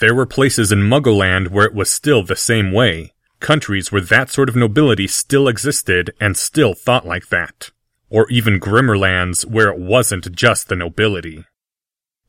There 0.00 0.14
were 0.14 0.26
places 0.26 0.72
in 0.72 0.88
Muggleland 0.88 1.48
where 1.48 1.66
it 1.66 1.74
was 1.74 1.90
still 1.90 2.22
the 2.24 2.36
same 2.36 2.72
way, 2.72 3.12
countries 3.42 3.92
where 3.92 4.00
that 4.00 4.30
sort 4.30 4.48
of 4.48 4.56
nobility 4.56 5.06
still 5.06 5.48
existed 5.48 6.14
and 6.18 6.36
still 6.36 6.72
thought 6.72 7.06
like 7.06 7.28
that 7.28 7.70
or 8.12 8.28
even 8.28 8.58
grimmer 8.58 8.96
lands 8.96 9.46
where 9.46 9.70
it 9.70 9.78
wasn't 9.78 10.30
just 10.32 10.68
the 10.68 10.76
nobility. 10.76 11.46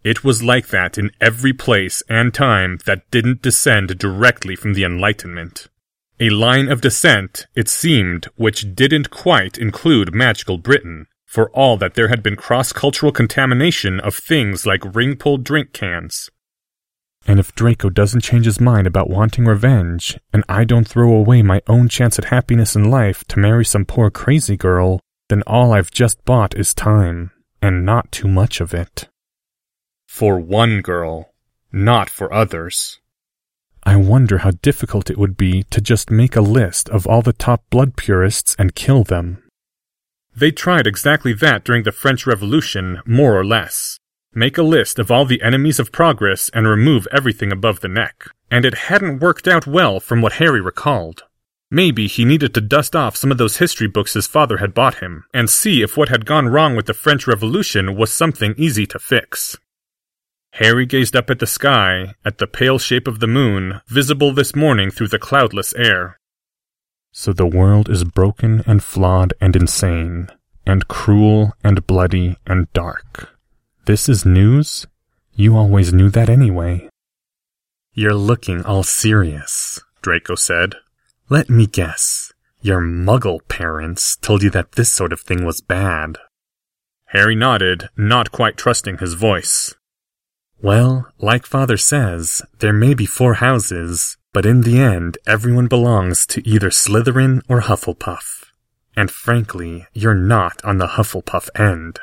It 0.01 0.23
was 0.23 0.41
like 0.41 0.67
that 0.67 0.97
in 0.97 1.11
every 1.19 1.51
place 1.51 2.01
and 2.09 2.33
time 2.33 2.79
that 2.85 3.11
didn't 3.11 3.41
descend 3.41 3.97
directly 3.99 4.55
from 4.55 4.73
the 4.73 4.85
Enlightenment. 4.85 5.67
A 6.21 6.29
line 6.29 6.69
of 6.69 6.79
descent, 6.79 7.47
it 7.53 7.67
seemed, 7.67 8.27
which 8.37 8.73
didn't 8.73 9.09
quite 9.09 9.57
include 9.57 10.15
magical 10.15 10.57
Britain, 10.57 11.07
for 11.25 11.49
all 11.49 11.75
that 11.77 11.95
there 11.95 12.07
had 12.07 12.23
been 12.23 12.37
cross-cultural 12.37 13.11
contamination 13.11 13.99
of 13.99 14.15
things 14.15 14.65
like 14.65 14.95
ring-pulled 14.95 15.43
drink 15.43 15.73
cans. 15.73 16.29
And 17.25 17.39
if 17.39 17.55
Draco 17.55 17.89
doesn't 17.89 18.21
change 18.21 18.45
his 18.45 18.59
mind 18.59 18.85
about 18.85 19.09
wanting 19.09 19.45
revenge, 19.45 20.19
and 20.33 20.43
I 20.49 20.65
don't 20.65 20.87
throw 20.87 21.13
away 21.13 21.41
my 21.41 21.61
own 21.67 21.87
chance 21.87 22.19
at 22.19 22.25
happiness 22.25 22.75
in 22.75 22.91
life 22.91 23.23
to 23.29 23.39
marry 23.39 23.63
some 23.63 23.85
poor 23.85 24.09
crazy 24.09 24.57
girl, 24.57 24.99
then 25.29 25.41
all 25.47 25.71
I've 25.71 25.91
just 25.91 26.23
bought 26.25 26.55
is 26.55 26.73
time, 26.73 27.31
and 27.61 27.85
not 27.85 28.11
too 28.11 28.27
much 28.27 28.59
of 28.59 28.73
it. 28.73 29.07
For 30.07 30.37
one 30.37 30.81
girl, 30.81 31.33
not 31.71 32.09
for 32.09 32.31
others. 32.33 32.99
I 33.83 33.95
wonder 33.95 34.39
how 34.39 34.51
difficult 34.61 35.09
it 35.09 35.17
would 35.17 35.35
be 35.35 35.63
to 35.63 35.81
just 35.81 36.11
make 36.11 36.35
a 36.35 36.41
list 36.41 36.87
of 36.89 37.07
all 37.07 37.21
the 37.21 37.33
top 37.33 37.63
blood 37.69 37.97
purists 37.97 38.55
and 38.59 38.75
kill 38.75 39.03
them. 39.03 39.43
They 40.35 40.51
tried 40.51 40.87
exactly 40.87 41.33
that 41.33 41.63
during 41.63 41.83
the 41.83 41.91
French 41.91 42.25
Revolution, 42.25 43.01
more 43.05 43.37
or 43.37 43.45
less. 43.45 43.99
Make 44.35 44.57
a 44.57 44.63
list 44.63 44.97
of 44.97 45.11
all 45.11 45.25
the 45.25 45.43
enemies 45.43 45.79
of 45.79 45.91
progress 45.91 46.49
and 46.49 46.67
remove 46.67 47.07
everything 47.11 47.51
above 47.51 47.81
the 47.81 47.87
neck. 47.87 48.25
And 48.49 48.65
it 48.65 48.89
hadn't 48.89 49.19
worked 49.19 49.47
out 49.47 49.67
well 49.67 49.99
from 49.99 50.21
what 50.21 50.33
Harry 50.33 50.61
recalled. 50.61 51.23
Maybe 51.69 52.07
he 52.07 52.25
needed 52.25 52.53
to 52.53 52.61
dust 52.61 52.95
off 52.95 53.15
some 53.15 53.31
of 53.31 53.37
those 53.37 53.57
history 53.57 53.87
books 53.87 54.13
his 54.13 54.27
father 54.27 54.57
had 54.57 54.73
bought 54.75 54.95
him, 54.95 55.25
and 55.33 55.49
see 55.49 55.81
if 55.81 55.97
what 55.97 56.09
had 56.09 56.25
gone 56.25 56.47
wrong 56.47 56.75
with 56.75 56.85
the 56.85 56.93
French 56.93 57.25
Revolution 57.25 57.95
was 57.95 58.13
something 58.13 58.53
easy 58.57 58.85
to 58.87 58.99
fix. 58.99 59.57
Harry 60.51 60.85
gazed 60.85 61.15
up 61.15 61.31
at 61.31 61.39
the 61.39 61.47
sky, 61.47 62.13
at 62.23 62.37
the 62.37 62.45
pale 62.45 62.77
shape 62.77 63.07
of 63.07 63.19
the 63.19 63.27
moon, 63.27 63.81
visible 63.87 64.31
this 64.31 64.55
morning 64.55 64.91
through 64.91 65.07
the 65.07 65.17
cloudless 65.17 65.73
air. 65.73 66.19
So 67.11 67.33
the 67.33 67.47
world 67.47 67.89
is 67.89 68.03
broken 68.03 68.63
and 68.67 68.83
flawed 68.83 69.33
and 69.41 69.55
insane, 69.55 70.29
and 70.67 70.87
cruel 70.87 71.53
and 71.63 71.87
bloody 71.87 72.37
and 72.45 72.71
dark. 72.73 73.32
This 73.85 74.07
is 74.07 74.25
news? 74.25 74.87
You 75.35 75.57
always 75.57 75.91
knew 75.91 76.09
that 76.11 76.29
anyway. 76.29 76.87
You're 77.93 78.13
looking 78.13 78.63
all 78.63 78.83
serious, 78.83 79.81
Draco 80.01 80.35
said. 80.35 80.75
Let 81.27 81.49
me 81.49 81.67
guess. 81.67 82.31
Your 82.61 82.79
muggle 82.79 83.45
parents 83.49 84.15
told 84.15 84.41
you 84.41 84.49
that 84.51 84.73
this 84.73 84.89
sort 84.89 85.11
of 85.11 85.19
thing 85.19 85.43
was 85.43 85.59
bad. 85.59 86.17
Harry 87.07 87.35
nodded, 87.35 87.89
not 87.97 88.31
quite 88.31 88.55
trusting 88.55 88.99
his 88.99 89.15
voice. 89.15 89.75
Well, 90.61 91.11
like 91.19 91.45
Father 91.45 91.75
says, 91.75 92.41
there 92.59 92.71
may 92.71 92.93
be 92.93 93.05
four 93.05 93.33
houses, 93.35 94.15
but 94.31 94.45
in 94.45 94.61
the 94.61 94.79
end, 94.79 95.17
everyone 95.27 95.67
belongs 95.67 96.25
to 96.27 96.47
either 96.47 96.69
Slytherin 96.69 97.41
or 97.49 97.59
Hufflepuff. 97.59 98.45
And 98.95 99.11
frankly, 99.11 99.87
you're 99.93 100.15
not 100.15 100.63
on 100.63 100.77
the 100.77 100.95
Hufflepuff 100.95 101.49
end. 101.59 101.99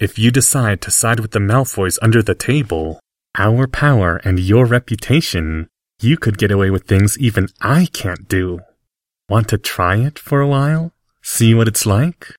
If 0.00 0.18
you 0.18 0.32
decide 0.32 0.80
to 0.82 0.90
side 0.90 1.20
with 1.20 1.30
the 1.30 1.38
Malfoys 1.38 1.98
under 2.02 2.20
the 2.20 2.34
table, 2.34 2.98
our 3.36 3.68
power 3.68 4.16
and 4.24 4.40
your 4.40 4.66
reputation, 4.66 5.68
you 6.00 6.16
could 6.16 6.36
get 6.36 6.50
away 6.50 6.70
with 6.70 6.88
things 6.88 7.16
even 7.18 7.48
I 7.60 7.86
can't 7.86 8.28
do. 8.28 8.60
Want 9.28 9.48
to 9.48 9.58
try 9.58 9.96
it 9.96 10.18
for 10.18 10.40
a 10.40 10.48
while? 10.48 10.92
See 11.22 11.54
what 11.54 11.68
it's 11.68 11.86
like? 11.86 12.34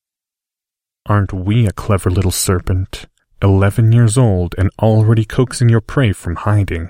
Aren't 1.05 1.31
we 1.31 1.65
a 1.65 1.71
clever 1.71 2.09
little 2.09 2.31
serpent? 2.31 3.05
Eleven 3.41 3.91
years 3.91 4.17
old 4.17 4.53
and 4.57 4.69
already 4.79 5.23
coaxing 5.23 5.69
your 5.69 5.81
prey 5.81 6.11
from 6.11 6.35
hiding. 6.35 6.89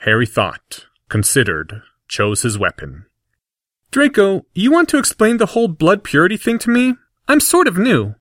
Harry 0.00 0.26
thought, 0.26 0.86
considered, 1.08 1.82
chose 2.06 2.42
his 2.42 2.58
weapon. 2.58 3.06
Draco, 3.90 4.44
you 4.54 4.70
want 4.70 4.88
to 4.90 4.98
explain 4.98 5.38
the 5.38 5.46
whole 5.46 5.68
blood 5.68 6.04
purity 6.04 6.36
thing 6.36 6.58
to 6.60 6.70
me? 6.70 6.94
I'm 7.26 7.40
sort 7.40 7.66
of 7.66 7.78
new. 7.78 8.14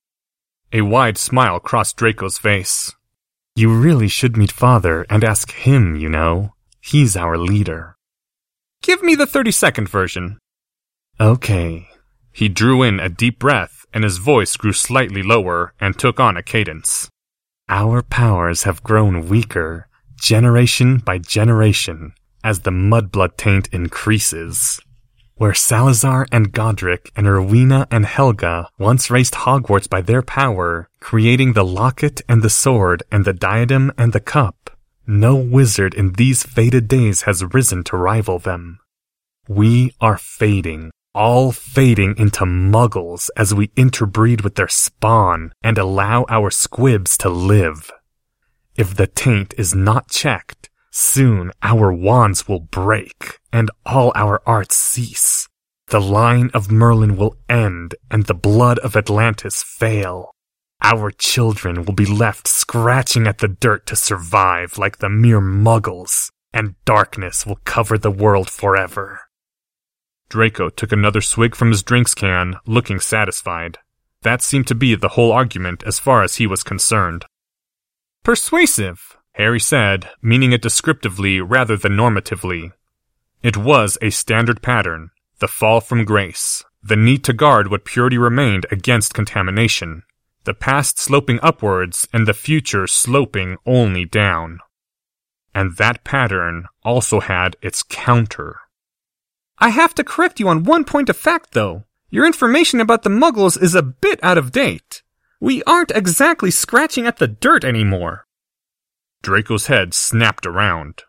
A 0.74 0.82
wide 0.82 1.18
smile 1.18 1.60
crossed 1.60 1.96
Draco's 1.96 2.38
face. 2.38 2.94
You 3.56 3.74
really 3.74 4.08
should 4.08 4.36
meet 4.36 4.52
Father 4.52 5.06
and 5.10 5.24
ask 5.24 5.52
him, 5.52 5.96
you 5.96 6.10
know. 6.10 6.54
He's 6.82 7.16
our 7.16 7.38
leader. 7.38 7.96
Give 8.84 9.02
me 9.02 9.16
the 9.16 9.26
30 9.26 9.52
second 9.52 9.90
version. 9.90 10.38
Okay. 11.20 11.88
He 12.32 12.50
drew 12.50 12.84
in 12.84 13.00
a 13.00 13.10
deep 13.10 13.40
breath 13.40 13.86
and 13.94 14.04
his 14.04 14.18
voice 14.18 14.56
grew 14.58 14.74
slightly 14.74 15.24
lower 15.24 15.74
and 15.80 15.98
took 15.98 16.20
on 16.20 16.38
a 16.38 16.44
cadence. 16.44 17.10
Our 17.70 18.02
powers 18.02 18.64
have 18.64 18.84
grown 18.84 19.28
weaker, 19.28 19.88
generation 20.20 21.00
by 21.00 21.18
generation, 21.18 22.14
as 22.44 22.60
the 22.60 22.72
mudblood 22.72 23.38
taint 23.38 23.68
increases. 23.72 24.80
Where 25.38 25.54
Salazar 25.54 26.26
and 26.32 26.52
Godric 26.52 27.12
and 27.16 27.30
Rowena 27.30 27.88
and 27.92 28.08
Helga 28.08 28.70
once 28.80 29.12
raised 29.12 29.36
Hogwarts 29.36 29.88
by 29.88 30.02
their 30.02 30.24
power, 30.24 30.90
creating 31.00 31.54
the 31.54 31.64
locket 31.64 32.24
and 32.28 32.42
the 32.42 32.50
sword 32.50 33.04
and 33.12 33.24
the 33.24 33.34
diadem 33.34 33.92
and 34.00 34.14
the 34.14 34.20
cup, 34.20 34.72
no 35.06 35.36
wizard 35.36 35.94
in 35.94 36.14
these 36.14 36.42
faded 36.42 36.88
days 36.88 37.22
has 37.22 37.54
risen 37.54 37.84
to 37.84 37.98
rival 37.98 38.40
them. 38.40 38.80
We 39.48 39.94
are 40.02 40.18
fading, 40.18 40.90
all 41.14 41.52
fading 41.52 42.16
into 42.18 42.46
muggles 42.46 43.30
as 43.38 43.54
we 43.54 43.70
interbreed 43.76 44.42
with 44.42 44.56
their 44.56 44.68
spawn 44.68 45.54
and 45.62 45.78
allow 45.78 46.26
our 46.30 46.50
squibs 46.50 47.16
to 47.20 47.30
live. 47.30 47.92
If 48.76 48.96
the 48.96 49.06
taint 49.06 49.54
is 49.56 49.76
not 49.76 50.10
checked, 50.10 50.72
soon 50.90 51.52
our 51.62 51.94
wands 51.94 52.48
will 52.48 52.62
break 52.62 53.37
and 53.52 53.72
all 53.86 54.12
our 54.16 54.42
arts 54.46 54.76
cease. 54.76 55.48
The 55.88 56.02
line 56.02 56.52
of 56.54 56.70
Merlin 56.70 57.16
will 57.16 57.38
end 57.48 57.96
and 58.12 58.26
the 58.26 58.34
blood 58.34 58.78
of 58.80 58.96
Atlantis 58.96 59.64
fail. 59.64 60.32
Our 60.82 61.12
children 61.12 61.86
will 61.86 61.94
be 61.94 62.06
left 62.06 62.48
scratching 62.48 63.26
at 63.26 63.40
the 63.40 63.48
dirt 63.48 63.86
to 63.88 63.96
survive 63.96 64.78
like 64.78 64.98
the 64.98 65.10
mere 65.10 65.42
muggles, 65.42 66.30
and 66.54 66.76
darkness 66.86 67.46
will 67.46 67.60
cover 67.64 67.98
the 67.98 68.12
world 68.12 68.50
forever. 68.50 69.22
Draco 70.30 70.70
took 70.70 70.92
another 70.92 71.22
swig 71.22 71.56
from 71.56 71.72
his 71.72 71.84
drinks 71.84 72.14
can, 72.14 72.56
looking 72.66 73.00
satisfied. 73.00 73.80
That 74.24 74.42
seemed 74.42 74.68
to 74.68 74.76
be 74.76 74.94
the 74.94 75.10
whole 75.10 75.32
argument 75.32 75.84
as 75.86 76.00
far 76.00 76.22
as 76.22 76.36
he 76.36 76.48
was 76.48 76.64
concerned. 76.64 77.26
Persuasive, 78.24 79.18
Harry 79.34 79.60
said, 79.60 80.10
meaning 80.22 80.52
it 80.52 80.62
descriptively 80.62 81.40
rather 81.40 81.78
than 81.78 81.94
normatively. 81.94 82.72
It 83.44 83.56
was 83.58 83.98
a 84.02 84.10
standard 84.10 84.62
pattern, 84.62 85.12
the 85.40 85.48
fall 85.48 85.82
from 85.82 86.06
grace, 86.06 86.64
the 86.84 86.96
need 86.96 87.24
to 87.26 87.34
guard 87.34 87.70
what 87.70 87.86
purity 87.86 88.18
remained 88.18 88.66
against 88.72 89.14
contamination, 89.14 90.04
the 90.46 90.54
past 90.54 90.98
sloping 90.98 91.40
upwards 91.44 92.08
and 92.12 92.28
the 92.28 92.34
future 92.34 92.88
sloping 92.88 93.58
only 93.66 94.06
down. 94.06 94.60
And 95.54 95.76
that 95.78 96.04
pattern 96.04 96.66
also 96.84 97.20
had 97.20 97.58
its 97.62 97.84
counter. 97.84 98.60
I 99.60 99.70
have 99.70 99.94
to 99.96 100.04
correct 100.04 100.40
you 100.40 100.48
on 100.48 100.64
one 100.64 100.84
point 100.84 101.10
of 101.10 101.18
fact, 101.18 101.54
though. 101.54 101.84
Your 102.10 102.26
information 102.26 102.80
about 102.80 103.04
the 103.04 103.10
muggles 103.10 103.62
is 103.62 103.76
a 103.76 103.82
bit 103.82 104.20
out 104.24 104.38
of 104.38 104.52
date. 104.52 105.04
We 105.40 105.62
aren't 105.64 105.92
exactly 105.92 106.52
scratching 106.52 107.06
at 107.06 107.18
the 107.18 107.28
dirt 107.28 107.64
anymore. 107.64 108.26
Draco's 109.22 109.68
head 109.68 109.94
snapped 109.94 110.46
around. 110.46 111.04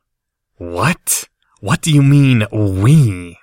What? 0.56 1.28
What 1.60 1.82
do 1.82 1.92
you 1.92 2.04
mean, 2.04 2.46
we? 2.52 3.36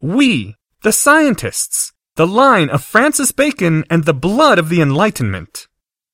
We, 0.00 0.56
the 0.82 0.90
scientists. 0.90 1.92
The 2.16 2.26
line 2.26 2.68
of 2.68 2.82
Francis 2.82 3.30
Bacon 3.30 3.84
and 3.88 4.04
the 4.04 4.12
blood 4.14 4.58
of 4.58 4.70
the 4.70 4.80
Enlightenment. 4.80 5.68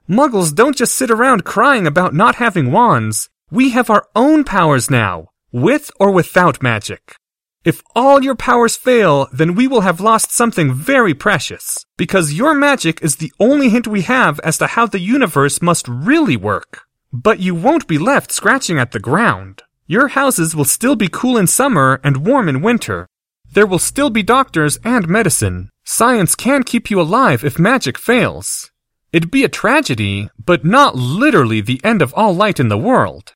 Muggles 0.07 0.55
don't 0.55 0.77
just 0.77 0.95
sit 0.95 1.11
around 1.11 1.45
crying 1.45 1.87
about 1.87 2.15
not 2.15 2.35
having 2.35 2.73
wands. 2.73 3.31
We 3.51 3.71
have 3.71 3.89
our 3.89 4.07
own 4.15 4.45
powers 4.45 4.91
now, 4.91 5.29
with 5.51 5.91
or 5.99 6.11
without 6.11 6.63
magic. 6.63 7.17
If 7.65 7.83
all 7.95 8.23
your 8.23 8.35
powers 8.35 8.77
fail, 8.77 9.29
then 9.33 9.55
we 9.55 9.67
will 9.67 9.83
have 9.83 10.01
lost 10.01 10.33
something 10.33 10.75
very 10.75 11.15
precious, 11.15 11.87
because 11.97 12.35
your 12.35 12.55
magic 12.55 13.03
is 13.03 13.17
the 13.17 13.33
only 13.41 13.71
hint 13.71 13.87
we 13.87 14.03
have 14.03 14.41
as 14.41 14.59
to 14.59 14.67
how 14.67 14.87
the 14.87 15.01
universe 15.01 15.63
must 15.63 15.89
really 15.89 16.37
work. 16.37 16.83
But 17.13 17.41
you 17.41 17.55
won't 17.55 17.89
be 17.89 17.99
left 17.99 18.31
scratching 18.31 18.79
at 18.79 18.93
the 18.93 19.01
ground. 19.01 19.63
Your 19.91 20.07
houses 20.07 20.55
will 20.55 20.67
still 20.77 20.95
be 20.95 21.09
cool 21.11 21.37
in 21.37 21.49
summer 21.49 22.01
and 22.05 22.25
warm 22.25 22.49
in 22.49 22.63
winter. 22.63 23.09
There 23.53 23.67
will 23.67 23.81
still 23.81 24.09
be 24.09 24.23
doctors 24.23 24.79
and 24.85 25.09
medicine. 25.09 25.69
Science 25.85 26.37
can 26.37 26.63
keep 26.63 26.93
you 26.93 27.01
alive 27.01 27.43
if 27.43 27.59
magic 27.59 27.99
fails. 27.99 28.71
It'd 29.13 29.33
be 29.33 29.43
a 29.43 29.49
tragedy, 29.49 30.31
but 30.39 30.65
not 30.65 30.95
literally 30.95 31.61
the 31.61 31.81
end 31.83 32.03
of 32.03 32.15
all 32.15 32.33
light 32.33 32.61
in 32.61 32.69
the 32.69 32.79
world. 32.79 33.35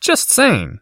Just 0.00 0.30
saying. 0.30 0.80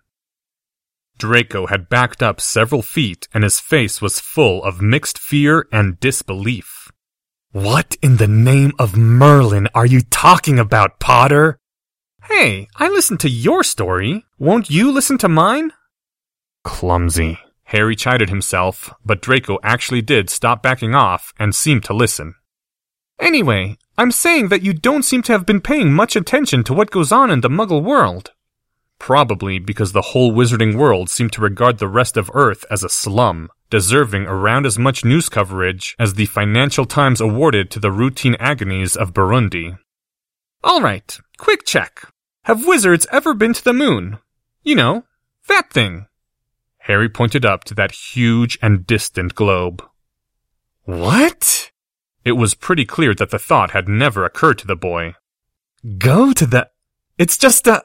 Draco 1.19 1.67
had 1.67 1.89
backed 1.89 2.23
up 2.23 2.41
several 2.41 2.81
feet 2.81 3.27
and 3.35 3.43
his 3.43 3.59
face 3.59 4.01
was 4.01 4.21
full 4.21 4.63
of 4.63 4.81
mixed 4.81 5.19
fear 5.19 5.67
and 5.73 5.99
disbelief. 5.99 6.93
What 7.51 7.97
in 8.01 8.19
the 8.19 8.29
name 8.29 8.75
of 8.79 8.97
Merlin 8.97 9.67
are 9.75 9.87
you 9.87 10.03
talking 10.03 10.61
about, 10.61 11.01
Potter? 11.01 11.59
Hey, 12.31 12.69
I 12.77 12.89
listened 12.89 13.21
to 13.21 13.29
your 13.29 13.65
story. 13.65 14.25
Won't 14.39 14.71
you 14.71 14.93
listen 14.93 15.19
to 15.19 15.29
mine? 15.29 15.73
Clumsy. 16.65 17.39
Harry 17.65 17.97
chided 17.97 18.29
himself, 18.29 18.95
but 19.05 19.21
Draco 19.21 19.59
actually 19.65 20.01
did 20.01 20.31
stop 20.31 20.63
backing 20.63 20.95
off 20.95 21.35
and 21.39 21.55
seemed 21.55 21.85
to 21.85 21.93
listen. 21.93 22.37
Anyway, 23.21 23.77
I'm 23.99 24.13
saying 24.13 24.49
that 24.49 24.63
you 24.63 24.73
don't 24.73 25.03
seem 25.03 25.23
to 25.25 25.33
have 25.33 25.45
been 25.45 25.61
paying 25.61 25.93
much 25.93 26.17
attention 26.17 26.65
to 26.65 26.73
what 26.73 26.93
goes 26.93 27.13
on 27.13 27.31
in 27.31 27.43
the 27.43 27.51
Muggle 27.51 27.83
world. 27.83 28.31
Probably 28.99 29.59
because 29.59 29.93
the 29.93 30.11
whole 30.13 30.33
wizarding 30.33 30.77
world 30.77 31.11
seemed 31.11 31.33
to 31.33 31.43
regard 31.43 31.79
the 31.79 31.89
rest 31.89 32.17
of 32.17 32.31
Earth 32.33 32.65
as 32.71 32.85
a 32.85 32.89
slum, 32.89 33.51
deserving 33.71 34.27
around 34.27 34.67
as 34.67 34.79
much 34.79 35.05
news 35.05 35.29
coverage 35.29 35.97
as 35.99 36.15
the 36.15 36.27
Financial 36.27 36.87
Times 36.87 37.21
awarded 37.21 37.71
to 37.73 37.81
the 37.81 37.91
routine 37.93 38.37
agonies 38.39 38.97
of 38.97 39.13
Burundi. 39.13 39.79
Alright, 40.65 41.19
quick 41.39 41.67
check. 41.67 42.05
Have 42.45 42.67
wizards 42.67 43.07
ever 43.13 43.35
been 43.35 43.53
to 43.53 43.65
the 43.65 43.73
moon? 43.73 44.19
You 44.63 44.75
know, 44.75 45.05
that 45.49 45.71
thing. 45.71 46.07
Harry 46.79 47.09
pointed 47.09 47.45
up 47.45 47.65
to 47.65 47.75
that 47.75 47.93
huge 47.93 48.59
and 48.63 48.87
distant 48.87 49.35
globe. 49.35 49.85
What? 50.85 51.71
It 52.25 52.33
was 52.33 52.55
pretty 52.55 52.85
clear 52.85 53.15
that 53.15 53.31
the 53.31 53.39
thought 53.39 53.73
had 53.73 53.89
never 53.89 54.25
occurred 54.25 54.59
to 54.59 54.67
the 54.67 54.77
boy. 54.77 55.15
Go 55.99 56.33
to 56.33 56.47
the. 56.47 56.71
It's 57.19 57.39
just 57.39 57.67
a. 57.67 57.83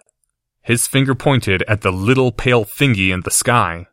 His 0.61 0.87
finger 0.87 1.15
pointed 1.15 1.63
at 1.67 1.81
the 1.81 1.91
little 1.91 2.31
pale 2.31 2.65
thingy 2.65 3.13
in 3.13 3.21
the 3.21 3.31
sky. 3.31 3.87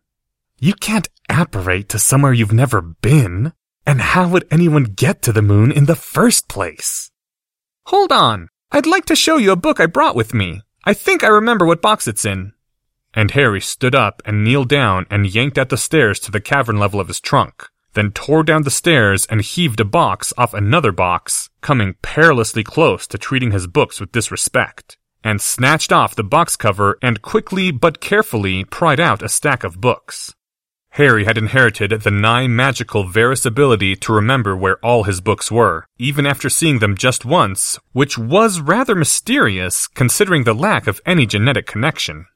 You 0.58 0.74
can't 0.74 1.08
apparate 1.28 1.88
to 1.90 1.98
somewhere 1.98 2.32
you've 2.32 2.52
never 2.52 2.80
been. 2.80 3.52
And 3.84 4.00
how 4.00 4.28
would 4.28 4.46
anyone 4.50 4.84
get 4.84 5.22
to 5.22 5.32
the 5.32 5.42
moon 5.42 5.72
in 5.72 5.86
the 5.86 5.96
first 5.96 6.48
place? 6.48 7.10
Hold 7.86 8.12
on. 8.12 8.48
I'd 8.72 8.86
like 8.86 9.04
to 9.06 9.16
show 9.16 9.36
you 9.36 9.52
a 9.52 9.56
book 9.56 9.78
I 9.78 9.86
brought 9.86 10.16
with 10.16 10.34
me. 10.34 10.62
I 10.84 10.94
think 10.94 11.22
I 11.22 11.28
remember 11.28 11.64
what 11.64 11.82
box 11.82 12.08
it's 12.08 12.24
in 12.24 12.52
and 13.14 13.30
Harry 13.32 13.60
stood 13.60 13.94
up 13.94 14.22
and 14.24 14.44
kneeled 14.44 14.68
down 14.68 15.06
and 15.10 15.32
yanked 15.32 15.58
at 15.58 15.68
the 15.68 15.76
stairs 15.76 16.18
to 16.20 16.30
the 16.30 16.40
cavern 16.40 16.78
level 16.78 17.00
of 17.00 17.08
his 17.08 17.20
trunk, 17.20 17.68
then 17.94 18.10
tore 18.10 18.42
down 18.42 18.62
the 18.62 18.70
stairs 18.70 19.26
and 19.26 19.42
heaved 19.42 19.80
a 19.80 19.84
box 19.84 20.32
off 20.38 20.54
another 20.54 20.92
box, 20.92 21.50
coming 21.60 21.94
perilously 22.02 22.64
close 22.64 23.06
to 23.06 23.18
treating 23.18 23.52
his 23.52 23.66
books 23.66 24.00
with 24.00 24.12
disrespect, 24.12 24.96
and 25.22 25.40
snatched 25.40 25.92
off 25.92 26.16
the 26.16 26.24
box 26.24 26.56
cover 26.56 26.98
and 27.02 27.22
quickly 27.22 27.70
but 27.70 28.00
carefully 28.00 28.64
pried 28.64 29.00
out 29.00 29.22
a 29.22 29.28
stack 29.28 29.62
of 29.62 29.80
books. 29.80 30.34
Harry 30.96 31.24
had 31.24 31.38
inherited 31.38 31.90
the 31.90 32.10
nigh 32.10 32.46
magical 32.46 33.04
Verres 33.04 33.46
ability 33.46 33.96
to 33.96 34.12
remember 34.12 34.54
where 34.54 34.76
all 34.84 35.04
his 35.04 35.22
books 35.22 35.50
were, 35.50 35.86
even 35.98 36.26
after 36.26 36.50
seeing 36.50 36.80
them 36.80 36.94
just 36.94 37.24
once, 37.24 37.78
which 37.92 38.18
was 38.18 38.60
rather 38.60 38.94
mysterious 38.94 39.88
considering 39.88 40.44
the 40.44 40.52
lack 40.52 40.86
of 40.86 41.00
any 41.06 41.24
genetic 41.24 41.66
connection. 41.66 42.26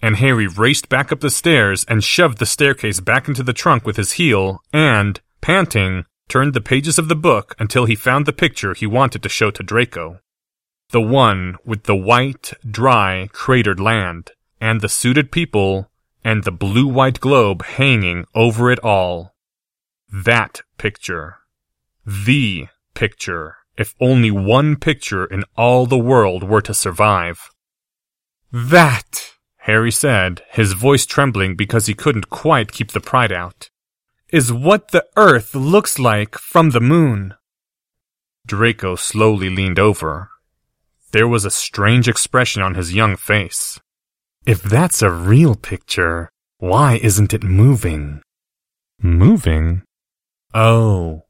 And 0.00 0.16
Harry 0.16 0.48
raced 0.48 0.88
back 0.88 1.12
up 1.12 1.20
the 1.20 1.30
stairs 1.30 1.84
and 1.84 2.02
shoved 2.02 2.38
the 2.38 2.46
staircase 2.46 2.98
back 2.98 3.28
into 3.28 3.44
the 3.44 3.52
trunk 3.52 3.86
with 3.86 3.96
his 3.96 4.12
heel 4.12 4.60
and, 4.72 5.20
panting, 5.40 6.04
turned 6.28 6.54
the 6.54 6.60
pages 6.60 6.98
of 6.98 7.06
the 7.06 7.14
book 7.14 7.54
until 7.60 7.84
he 7.84 7.94
found 7.94 8.26
the 8.26 8.32
picture 8.32 8.74
he 8.74 8.86
wanted 8.86 9.22
to 9.22 9.28
show 9.28 9.52
to 9.52 9.62
Draco. 9.62 10.18
The 10.90 11.00
one 11.00 11.56
with 11.64 11.84
the 11.84 11.94
white, 11.94 12.52
dry, 12.68 13.28
cratered 13.32 13.78
land, 13.78 14.32
and 14.60 14.80
the 14.80 14.88
suited 14.88 15.30
people 15.30 15.88
and 16.24 16.44
the 16.44 16.52
blue 16.52 16.86
white 16.86 17.20
globe 17.20 17.64
hanging 17.64 18.24
over 18.34 18.70
it 18.70 18.78
all. 18.80 19.34
That 20.12 20.62
picture. 20.78 21.38
The 22.04 22.68
picture, 22.94 23.56
if 23.76 23.94
only 24.00 24.30
one 24.30 24.76
picture 24.76 25.24
in 25.24 25.44
all 25.56 25.86
the 25.86 25.98
world 25.98 26.44
were 26.44 26.62
to 26.62 26.74
survive. 26.74 27.50
That, 28.52 29.32
Harry 29.58 29.90
said, 29.90 30.42
his 30.50 30.72
voice 30.72 31.06
trembling 31.06 31.56
because 31.56 31.86
he 31.86 31.94
couldn't 31.94 32.28
quite 32.28 32.72
keep 32.72 32.92
the 32.92 33.00
pride 33.00 33.32
out, 33.32 33.70
is 34.28 34.52
what 34.52 34.90
the 34.90 35.06
Earth 35.16 35.54
looks 35.54 35.98
like 35.98 36.36
from 36.36 36.70
the 36.70 36.80
moon. 36.80 37.34
Draco 38.46 38.96
slowly 38.96 39.48
leaned 39.48 39.78
over. 39.78 40.30
There 41.12 41.28
was 41.28 41.44
a 41.44 41.50
strange 41.50 42.08
expression 42.08 42.62
on 42.62 42.74
his 42.74 42.94
young 42.94 43.16
face. 43.16 43.80
If 44.44 44.60
that's 44.62 45.02
a 45.02 45.10
real 45.10 45.54
picture, 45.54 46.28
why 46.58 46.98
isn't 47.00 47.32
it 47.32 47.44
moving? 47.44 48.22
Moving? 49.00 49.82
Oh. 50.52 51.22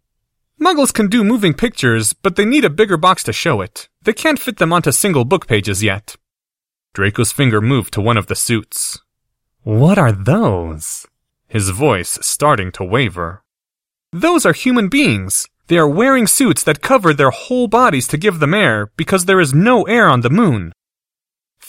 Muggles 0.59 0.95
can 0.95 1.09
do 1.09 1.23
moving 1.23 1.53
pictures, 1.53 2.15
but 2.15 2.37
they 2.37 2.47
need 2.47 2.65
a 2.65 2.71
bigger 2.71 2.97
box 2.97 3.23
to 3.25 3.33
show 3.33 3.61
it. 3.61 3.89
They 4.01 4.15
can't 4.15 4.39
fit 4.39 4.57
them 4.57 4.73
onto 4.73 4.93
single 4.93 5.27
book 5.27 5.47
pages 5.47 5.83
yet. 5.83 6.17
Draco's 6.95 7.33
finger 7.33 7.61
moved 7.61 7.93
to 7.95 8.01
one 8.01 8.17
of 8.17 8.29
the 8.29 8.35
suits. 8.35 8.99
What 9.63 9.99
are 9.99 10.13
those? 10.13 11.07
His 11.49 11.69
voice 11.69 12.19
starting 12.23 12.73
to 12.73 12.85
waver. 12.85 13.43
Those 14.11 14.47
are 14.47 14.55
human 14.55 14.89
beings. 14.89 15.47
They 15.67 15.77
are 15.77 15.89
wearing 15.89 16.27
suits 16.27 16.65
that 16.65 16.81
cover 16.81 17.13
their 17.13 17.31
whole 17.31 17.69
bodies 17.69 18.09
to 18.09 18.17
give 18.17 18.41
them 18.41 18.55
air 18.55 18.91
because 18.97 19.27
there 19.27 19.41
is 19.41 19.53
no 19.53 19.83
air 19.83 20.09
on 20.09 20.23
the 20.23 20.31
moon. 20.31 20.73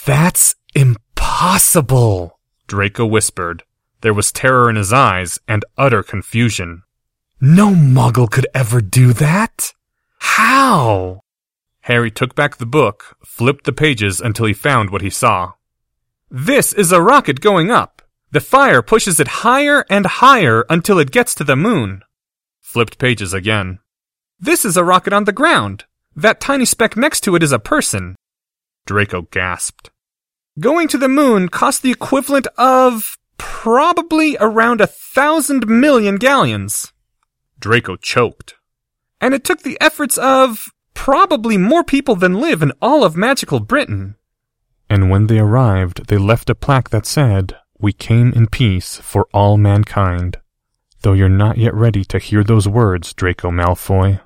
That's 0.06 0.56
impossible, 0.76 1.13
Draco 2.68 3.08
whispered. 3.08 3.64
There 4.02 4.14
was 4.14 4.32
terror 4.32 4.70
in 4.70 4.76
his 4.76 4.94
eyes 4.94 5.40
and 5.48 5.66
utter 5.80 6.04
confusion. 6.04 6.84
No 7.42 7.70
muggle 7.72 8.30
could 8.30 8.46
ever 8.54 8.82
do 8.82 9.14
that. 9.14 9.74
How? 10.20 11.22
Harry 11.82 12.12
took 12.12 12.36
back 12.36 12.58
the 12.58 12.68
book, 12.68 13.18
flipped 13.26 13.66
the 13.66 13.74
pages 13.74 14.22
until 14.22 14.46
he 14.46 14.54
found 14.54 14.92
what 14.92 15.02
he 15.02 15.10
saw. 15.10 15.54
This 16.30 16.72
is 16.72 16.92
a 16.92 17.02
rocket 17.02 17.42
going 17.42 17.72
up. 17.72 18.04
The 18.32 18.40
fire 18.40 18.84
pushes 18.84 19.20
it 19.20 19.42
higher 19.42 19.86
and 19.90 20.06
higher 20.06 20.66
until 20.70 21.00
it 21.00 21.12
gets 21.12 21.34
to 21.36 21.44
the 21.44 21.56
moon. 21.56 22.04
Flipped 22.62 23.00
pages 23.00 23.34
again. 23.34 23.80
This 24.40 24.64
is 24.64 24.78
a 24.78 24.84
rocket 24.84 25.14
on 25.14 25.24
the 25.24 25.32
ground. 25.32 25.86
That 26.16 26.40
tiny 26.40 26.66
speck 26.66 26.96
next 26.96 27.22
to 27.22 27.36
it 27.36 27.42
is 27.42 27.52
a 27.52 27.58
person. 27.60 28.16
Draco 28.86 29.24
gasped. 29.24 29.90
Going 30.60 30.88
to 30.90 31.00
the 31.00 31.10
moon 31.10 31.50
cost 31.50 31.82
the 31.82 31.92
equivalent 31.92 32.46
of 32.58 33.18
probably 33.38 34.38
around 34.40 34.82
a 34.82 34.88
thousand 34.88 35.68
million 35.68 36.18
galleons. 36.18 36.94
Draco 37.60 37.96
choked. 37.96 38.54
And 39.20 39.34
it 39.34 39.44
took 39.44 39.64
the 39.64 39.80
efforts 39.82 40.18
of 40.18 40.72
probably 40.94 41.58
more 41.58 41.84
people 41.84 42.16
than 42.16 42.40
live 42.40 42.62
in 42.62 42.72
all 42.82 43.04
of 43.04 43.18
magical 43.18 43.60
Britain. 43.62 44.16
And 44.90 45.10
when 45.10 45.26
they 45.28 45.40
arrived, 45.40 46.08
they 46.08 46.18
left 46.18 46.52
a 46.52 46.56
plaque 46.56 46.90
that 46.92 47.08
said, 47.08 47.58
We 47.80 47.92
came 47.92 48.32
in 48.34 48.48
peace 48.48 48.98
for 48.98 49.28
all 49.34 49.58
mankind. 49.58 50.38
Though 51.02 51.14
you're 51.14 51.30
not 51.30 51.58
yet 51.58 51.74
ready 51.74 52.06
to 52.06 52.20
hear 52.20 52.44
those 52.44 52.68
words, 52.68 53.14
Draco 53.14 53.50
Malfoy. 53.50 54.22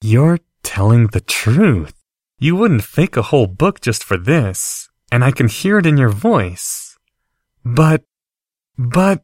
You're 0.00 0.38
telling 0.62 1.08
the 1.08 1.20
truth. 1.20 1.94
You 2.38 2.54
wouldn't 2.54 2.84
fake 2.84 3.16
a 3.16 3.22
whole 3.22 3.48
book 3.48 3.80
just 3.80 4.04
for 4.04 4.16
this, 4.16 4.87
and 5.10 5.24
I 5.24 5.30
can 5.30 5.48
hear 5.48 5.78
it 5.78 5.86
in 5.86 5.96
your 5.96 6.10
voice. 6.10 6.98
But, 7.64 8.04
but, 8.76 9.22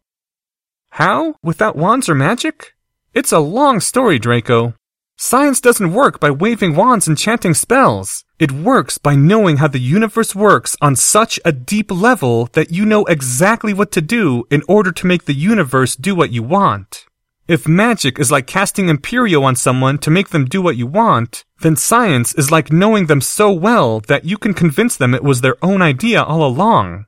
how? 0.91 1.37
Without 1.43 1.77
wands 1.77 2.09
or 2.09 2.15
magic? 2.15 2.75
It's 3.15 3.33
a 3.33 3.39
long 3.39 3.81
story, 3.81 4.19
Draco. 4.19 4.75
Science 5.17 5.61
doesn't 5.61 5.93
work 5.93 6.19
by 6.19 6.31
waving 6.31 6.75
wands 6.75 7.07
and 7.07 7.17
chanting 7.17 7.55
spells. 7.55 8.25
It 8.41 8.51
works 8.51 8.99
by 8.99 9.15
knowing 9.15 9.59
how 9.59 9.69
the 9.69 9.79
universe 9.79 10.35
works 10.35 10.77
on 10.81 10.97
such 10.97 11.39
a 11.45 11.53
deep 11.53 11.91
level 11.91 12.47
that 12.55 12.73
you 12.73 12.85
know 12.85 13.05
exactly 13.05 13.73
what 13.73 13.93
to 13.93 14.01
do 14.01 14.45
in 14.51 14.63
order 14.67 14.91
to 14.91 15.07
make 15.07 15.25
the 15.25 15.33
universe 15.33 15.95
do 15.95 16.17
what 16.17 16.33
you 16.33 16.43
want. 16.43 17.07
If 17.47 17.69
magic 17.69 18.19
is 18.19 18.31
like 18.31 18.47
casting 18.47 18.89
Imperio 18.89 19.43
on 19.43 19.55
someone 19.55 19.99
to 19.99 20.11
make 20.11 20.31
them 20.31 20.47
do 20.47 20.63
what 20.63 20.79
you 20.79 20.87
want, 20.87 21.45
then 21.61 21.77
science 21.77 22.33
is 22.37 22.51
like 22.51 22.73
knowing 22.73 23.05
them 23.05 23.21
so 23.21 23.53
well 23.53 24.01
that 24.09 24.25
you 24.25 24.39
can 24.39 24.55
convince 24.55 24.97
them 24.97 25.15
it 25.15 25.23
was 25.23 25.43
their 25.43 25.63
own 25.63 25.83
idea 25.83 26.23
all 26.23 26.47
along. 26.47 27.05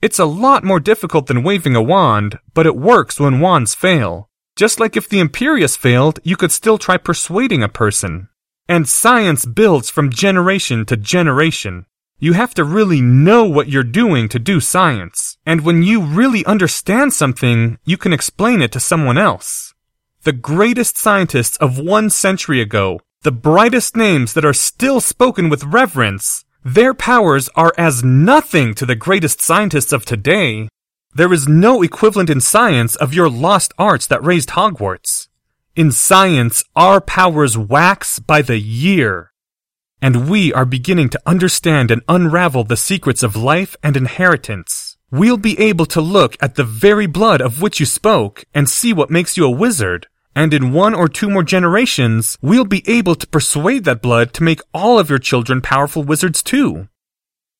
It's 0.00 0.20
a 0.20 0.26
lot 0.26 0.62
more 0.62 0.78
difficult 0.78 1.26
than 1.26 1.42
waving 1.42 1.74
a 1.74 1.82
wand, 1.82 2.38
but 2.54 2.66
it 2.66 2.76
works 2.76 3.18
when 3.18 3.40
wands 3.40 3.74
fail. 3.74 4.30
Just 4.54 4.78
like 4.78 4.96
if 4.96 5.08
the 5.08 5.20
Imperius 5.20 5.76
failed, 5.76 6.20
you 6.22 6.36
could 6.36 6.52
still 6.52 6.78
try 6.78 6.96
persuading 6.96 7.64
a 7.64 7.68
person. 7.68 8.28
And 8.68 8.88
science 8.88 9.44
builds 9.44 9.90
from 9.90 10.10
generation 10.10 10.86
to 10.86 10.96
generation. 10.96 11.86
You 12.20 12.34
have 12.34 12.54
to 12.54 12.62
really 12.62 13.00
know 13.00 13.44
what 13.44 13.68
you're 13.68 13.82
doing 13.82 14.28
to 14.28 14.38
do 14.38 14.60
science. 14.60 15.36
And 15.44 15.62
when 15.62 15.82
you 15.82 16.00
really 16.00 16.46
understand 16.46 17.12
something, 17.12 17.78
you 17.84 17.96
can 17.96 18.12
explain 18.12 18.62
it 18.62 18.70
to 18.70 18.78
someone 18.78 19.18
else 19.18 19.74
the 20.22 20.32
greatest 20.32 20.98
scientists 20.98 21.56
of 21.56 21.78
one 21.78 22.10
century 22.10 22.60
ago, 22.60 23.00
the 23.22 23.32
brightest 23.32 23.96
names 23.96 24.34
that 24.34 24.44
are 24.44 24.52
still 24.52 25.00
spoken 25.00 25.48
with 25.48 25.64
reverence, 25.64 26.44
their 26.62 26.92
powers 26.92 27.48
are 27.54 27.72
as 27.78 28.04
nothing 28.04 28.74
to 28.74 28.84
the 28.84 28.94
greatest 28.94 29.40
scientists 29.40 29.92
of 29.92 30.04
today. 30.04 30.68
There 31.14 31.32
is 31.32 31.48
no 31.48 31.82
equivalent 31.82 32.28
in 32.28 32.40
science 32.40 32.96
of 32.96 33.14
your 33.14 33.30
lost 33.30 33.72
arts 33.78 34.06
that 34.08 34.22
raised 34.22 34.50
Hogwarts. 34.50 35.28
In 35.74 35.90
science, 35.90 36.64
our 36.76 37.00
powers 37.00 37.56
wax 37.56 38.18
by 38.18 38.42
the 38.42 38.58
year. 38.58 39.32
And 40.02 40.28
we 40.28 40.52
are 40.52 40.66
beginning 40.66 41.08
to 41.10 41.22
understand 41.24 41.90
and 41.90 42.02
unravel 42.08 42.64
the 42.64 42.76
secrets 42.76 43.22
of 43.22 43.36
life 43.36 43.74
and 43.82 43.96
inheritance. 43.96 44.98
We'll 45.10 45.38
be 45.38 45.58
able 45.58 45.86
to 45.86 46.00
look 46.00 46.36
at 46.40 46.54
the 46.54 46.64
very 46.64 47.06
blood 47.06 47.40
of 47.40 47.60
which 47.60 47.80
you 47.80 47.86
spoke 47.86 48.44
and 48.54 48.68
see 48.68 48.92
what 48.92 49.10
makes 49.10 49.36
you 49.36 49.44
a 49.44 49.50
wizard. 49.50 50.06
And 50.34 50.54
in 50.54 50.72
one 50.72 50.94
or 50.94 51.08
two 51.08 51.28
more 51.28 51.42
generations, 51.42 52.38
we'll 52.40 52.64
be 52.64 52.88
able 52.88 53.14
to 53.16 53.26
persuade 53.26 53.84
that 53.84 54.02
blood 54.02 54.32
to 54.34 54.44
make 54.44 54.60
all 54.72 54.98
of 54.98 55.10
your 55.10 55.18
children 55.18 55.60
powerful 55.60 56.02
wizards 56.02 56.42
too. 56.42 56.88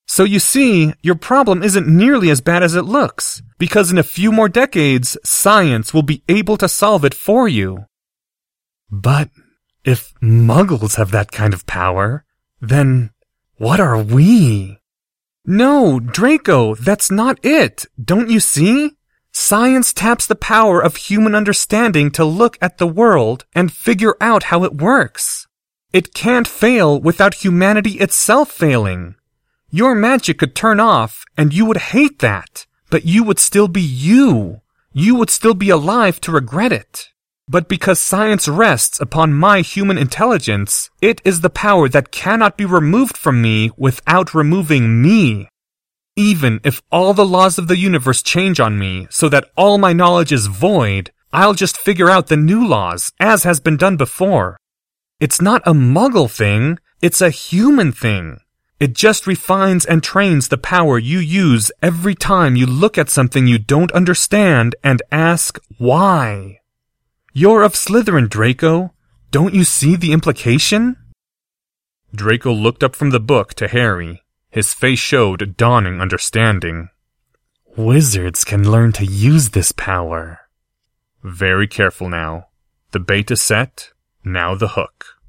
So 0.07 0.25
you 0.25 0.39
see, 0.41 0.93
your 1.03 1.15
problem 1.15 1.63
isn't 1.63 1.87
nearly 1.87 2.31
as 2.31 2.41
bad 2.41 2.63
as 2.63 2.75
it 2.75 2.83
looks, 2.83 3.43
because 3.59 3.93
in 3.93 3.99
a 3.99 4.03
few 4.03 4.33
more 4.33 4.49
decades, 4.49 5.17
science 5.25 5.95
will 5.95 6.03
be 6.03 6.23
able 6.29 6.57
to 6.57 6.69
solve 6.69 7.05
it 7.05 7.15
for 7.15 7.47
you. 7.47 7.87
But 8.91 9.31
if 9.85 10.13
muggles 10.21 10.97
have 10.97 11.13
that 11.13 11.31
kind 11.31 11.55
of 11.55 11.67
power, 11.67 12.25
then 12.61 13.11
what 13.57 13.79
are 13.79 14.03
we? 14.03 14.79
No, 15.45 16.01
Draco, 16.01 16.75
that's 16.75 17.11
not 17.11 17.39
it. 17.45 17.87
Don't 18.03 18.31
you 18.31 18.41
see? 18.41 18.93
Science 19.43 19.95
taps 19.95 20.27
the 20.27 20.37
power 20.37 20.83
of 20.83 20.97
human 20.97 21.35
understanding 21.35 22.11
to 22.11 22.27
look 22.27 22.59
at 22.61 22.77
the 22.77 22.87
world 22.87 23.47
and 23.55 23.73
figure 23.73 24.15
out 24.21 24.45
how 24.45 24.65
it 24.65 24.77
works. 24.83 25.49
It 25.95 26.13
can't 26.13 26.47
fail 26.47 27.01
without 27.01 27.43
humanity 27.43 27.93
itself 27.93 28.53
failing. 28.53 29.15
Your 29.71 29.95
magic 29.95 30.39
could 30.39 30.55
turn 30.55 30.79
off 30.79 31.25
and 31.39 31.55
you 31.55 31.65
would 31.65 31.79
hate 31.79 32.19
that, 32.19 32.67
but 32.91 33.07
you 33.07 33.25
would 33.25 33.39
still 33.39 33.67
be 33.67 33.81
you. 33.81 34.61
You 34.93 35.15
would 35.15 35.31
still 35.31 35.55
be 35.55 35.71
alive 35.71 36.21
to 36.21 36.33
regret 36.33 36.71
it. 36.71 37.09
But 37.49 37.67
because 37.67 37.99
science 37.99 38.47
rests 38.47 39.01
upon 39.01 39.33
my 39.33 39.63
human 39.63 39.97
intelligence, 39.97 40.91
it 41.01 41.23
is 41.25 41.41
the 41.41 41.51
power 41.51 41.89
that 41.89 42.13
cannot 42.13 42.59
be 42.59 42.67
removed 42.67 43.17
from 43.17 43.41
me 43.41 43.71
without 43.79 44.35
removing 44.35 45.01
me. 45.01 45.49
Even 46.17 46.61
if 46.65 46.83
all 46.91 47.15
the 47.15 47.27
laws 47.27 47.59
of 47.59 47.69
the 47.69 47.79
universe 47.79 48.23
change 48.23 48.61
on 48.61 48.79
me 48.79 49.07
so 49.11 49.29
that 49.29 49.51
all 49.57 49.79
my 49.79 49.93
knowledge 49.93 50.33
is 50.33 50.47
void, 50.47 51.11
I'll 51.33 51.55
just 51.55 51.77
figure 51.77 52.11
out 52.11 52.27
the 52.27 52.37
new 52.37 52.67
laws, 52.67 53.13
as 53.21 53.45
has 53.45 53.61
been 53.61 53.77
done 53.77 53.97
before. 53.97 54.57
It's 55.21 55.41
not 55.41 55.63
a 55.65 55.73
muggle 55.73 56.31
thing, 56.31 56.79
it's 57.01 57.21
a 57.21 57.31
human 57.31 57.93
thing. 57.93 58.41
It 58.81 58.95
just 58.95 59.27
refines 59.27 59.85
and 59.85 60.03
trains 60.03 60.49
the 60.49 60.57
power 60.57 60.99
you 60.99 61.19
use 61.19 61.71
every 61.83 62.15
time 62.15 62.57
you 62.57 62.65
look 62.65 62.97
at 62.97 63.11
something 63.11 63.47
you 63.47 63.59
don't 63.59 63.93
understand 63.93 64.75
and 64.83 65.03
ask 65.13 65.59
why. 65.77 66.61
You're 67.33 67.63
of 67.63 67.75
Slytherin, 67.75 68.29
Draco. 68.29 68.93
Don't 69.31 69.55
you 69.55 69.65
see 69.65 69.97
the 69.97 70.13
implication? 70.13 70.97
Draco 72.15 72.53
looked 72.53 72.83
up 72.83 72.97
from 72.97 73.11
the 73.11 73.21
book 73.21 73.55
to 73.55 73.69
Harry. 73.69 74.23
His 74.51 74.75
face 74.75 74.99
showed 74.99 75.43
a 75.43 75.47
dawning 75.47 76.01
understanding. 76.01 76.89
Wizards 77.77 78.45
can 78.45 78.69
learn 78.69 78.93
to 78.93 79.07
use 79.07 79.51
this 79.51 79.71
power. 79.73 80.41
Very 81.23 81.69
careful 81.69 82.09
now. 82.09 82.49
The 82.91 82.99
bait 82.99 83.31
is 83.31 83.41
set, 83.41 83.93
now 84.25 84.57
the 84.57 84.69
hook. 84.69 85.21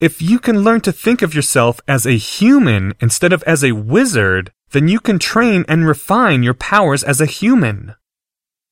If 0.00 0.22
you 0.22 0.38
can 0.38 0.62
learn 0.62 0.80
to 0.82 0.92
think 0.92 1.22
of 1.22 1.34
yourself 1.34 1.80
as 1.88 2.06
a 2.06 2.12
human 2.12 2.94
instead 3.00 3.32
of 3.32 3.42
as 3.42 3.64
a 3.64 3.72
wizard, 3.72 4.52
then 4.70 4.86
you 4.86 5.00
can 5.00 5.18
train 5.18 5.64
and 5.66 5.88
refine 5.88 6.44
your 6.44 6.54
powers 6.54 7.02
as 7.02 7.20
a 7.20 7.26
human. 7.26 7.96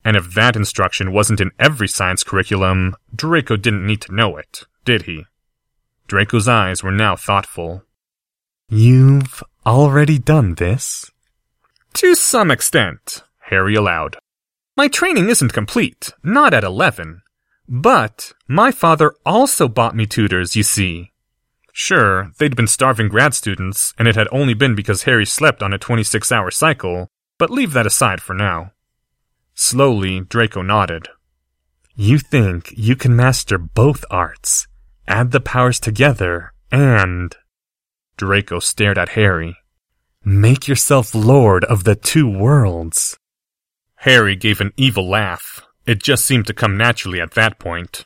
And 0.05 0.15
if 0.15 0.33
that 0.35 0.55
instruction 0.55 1.11
wasn't 1.11 1.41
in 1.41 1.51
every 1.59 1.89
science 1.89 2.23
curriculum, 2.23 2.95
Draco 3.13 3.57
didn't 3.57 3.85
need 3.85 3.99
to 4.01 4.15
know 4.15 4.37
it, 4.37 4.63
did 4.85 5.01
he? 5.01 5.25
Draco's 6.07 6.47
eyes 6.47 6.81
were 6.81 6.93
now 6.93 7.17
thoughtful. 7.17 7.83
You've 8.69 9.43
already 9.65 10.19
done 10.19 10.55
this? 10.55 11.09
To 11.93 12.15
some 12.15 12.51
extent, 12.51 13.23
Harry 13.49 13.75
allowed. 13.75 14.17
My 14.75 14.89
training 14.89 15.29
isn't 15.29 15.53
complete, 15.53 16.13
not 16.21 16.53
at 16.53 16.65
11. 16.65 17.21
But 17.69 18.33
my 18.47 18.71
father 18.71 19.13
also 19.25 19.67
bought 19.69 19.95
me 19.95 20.05
tutors, 20.05 20.55
you 20.55 20.63
see. 20.63 21.11
Sure, 21.71 22.31
they'd 22.39 22.55
been 22.55 22.67
starving 22.67 23.07
grad 23.07 23.33
students, 23.33 23.93
and 23.97 24.07
it 24.07 24.15
had 24.15 24.27
only 24.31 24.53
been 24.53 24.75
because 24.75 25.03
Harry 25.03 25.25
slept 25.25 25.63
on 25.63 25.73
a 25.73 25.77
26 25.77 26.31
hour 26.31 26.51
cycle, 26.51 27.07
but 27.37 27.49
leave 27.49 27.71
that 27.71 27.87
aside 27.87 28.21
for 28.21 28.33
now. 28.33 28.71
Slowly, 29.53 30.19
Draco 30.21 30.61
nodded. 30.61 31.07
You 31.95 32.19
think 32.19 32.73
you 32.75 32.95
can 32.95 33.15
master 33.15 33.57
both 33.57 34.03
arts, 34.11 34.67
add 35.07 35.31
the 35.31 35.39
powers 35.39 35.79
together, 35.79 36.51
and. 36.71 37.35
Draco 38.17 38.59
stared 38.59 38.97
at 38.97 39.09
Harry. 39.09 39.55
Make 40.25 40.67
yourself 40.67 41.15
lord 41.15 41.63
of 41.65 41.83
the 41.83 41.95
two 41.95 42.29
worlds. 42.29 43.17
Harry 44.01 44.35
gave 44.35 44.59
an 44.59 44.73
evil 44.75 45.09
laugh. 45.09 45.61
It 45.85 46.03
just 46.03 46.25
seemed 46.25 46.47
to 46.47 46.53
come 46.53 46.75
naturally 46.77 47.21
at 47.21 47.31
that 47.35 47.59
point. 47.59 48.05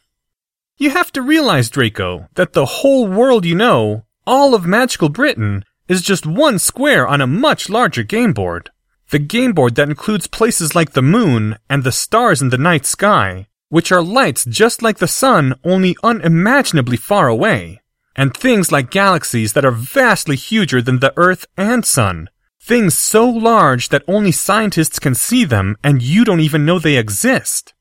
You 0.77 0.91
have 0.91 1.11
to 1.13 1.21
realize, 1.21 1.69
Draco, 1.69 2.27
that 2.35 2.53
the 2.53 2.65
whole 2.65 3.07
world 3.07 3.45
you 3.45 3.55
know, 3.55 4.05
all 4.27 4.53
of 4.53 4.65
magical 4.65 5.09
Britain, 5.09 5.65
is 5.87 6.01
just 6.01 6.25
one 6.25 6.59
square 6.59 7.07
on 7.07 7.21
a 7.21 7.27
much 7.27 7.69
larger 7.69 8.03
game 8.03 8.33
board. 8.33 8.69
The 9.09 9.19
game 9.19 9.51
board 9.51 9.75
that 9.75 9.89
includes 9.89 10.27
places 10.27 10.75
like 10.75 10.91
the 10.91 11.01
moon 11.01 11.57
and 11.69 11.83
the 11.83 11.91
stars 11.91 12.41
in 12.41 12.49
the 12.49 12.57
night 12.57 12.85
sky, 12.85 13.47
which 13.69 13.91
are 13.91 14.01
lights 14.01 14.45
just 14.45 14.81
like 14.81 14.99
the 14.99 15.07
sun, 15.07 15.55
only 15.65 15.97
unimaginably 16.01 16.97
far 16.97 17.27
away. 17.27 17.80
And 18.15 18.35
things 18.35 18.71
like 18.71 18.91
galaxies 18.91 19.53
that 19.53 19.65
are 19.65 19.71
vastly 19.71 20.35
huger 20.35 20.81
than 20.81 20.99
the 20.99 21.13
Earth 21.15 21.47
and 21.57 21.85
Sun. 21.85 22.29
Things 22.61 22.97
so 22.97 23.27
large 23.27 23.89
that 23.89 24.03
only 24.07 24.31
scientists 24.31 24.99
can 24.99 25.15
see 25.15 25.45
them 25.45 25.77
and 25.83 26.01
you 26.01 26.23
don't 26.23 26.39
even 26.39 26.65
know 26.65 26.77
they 26.77 26.97
exist. 26.97 27.73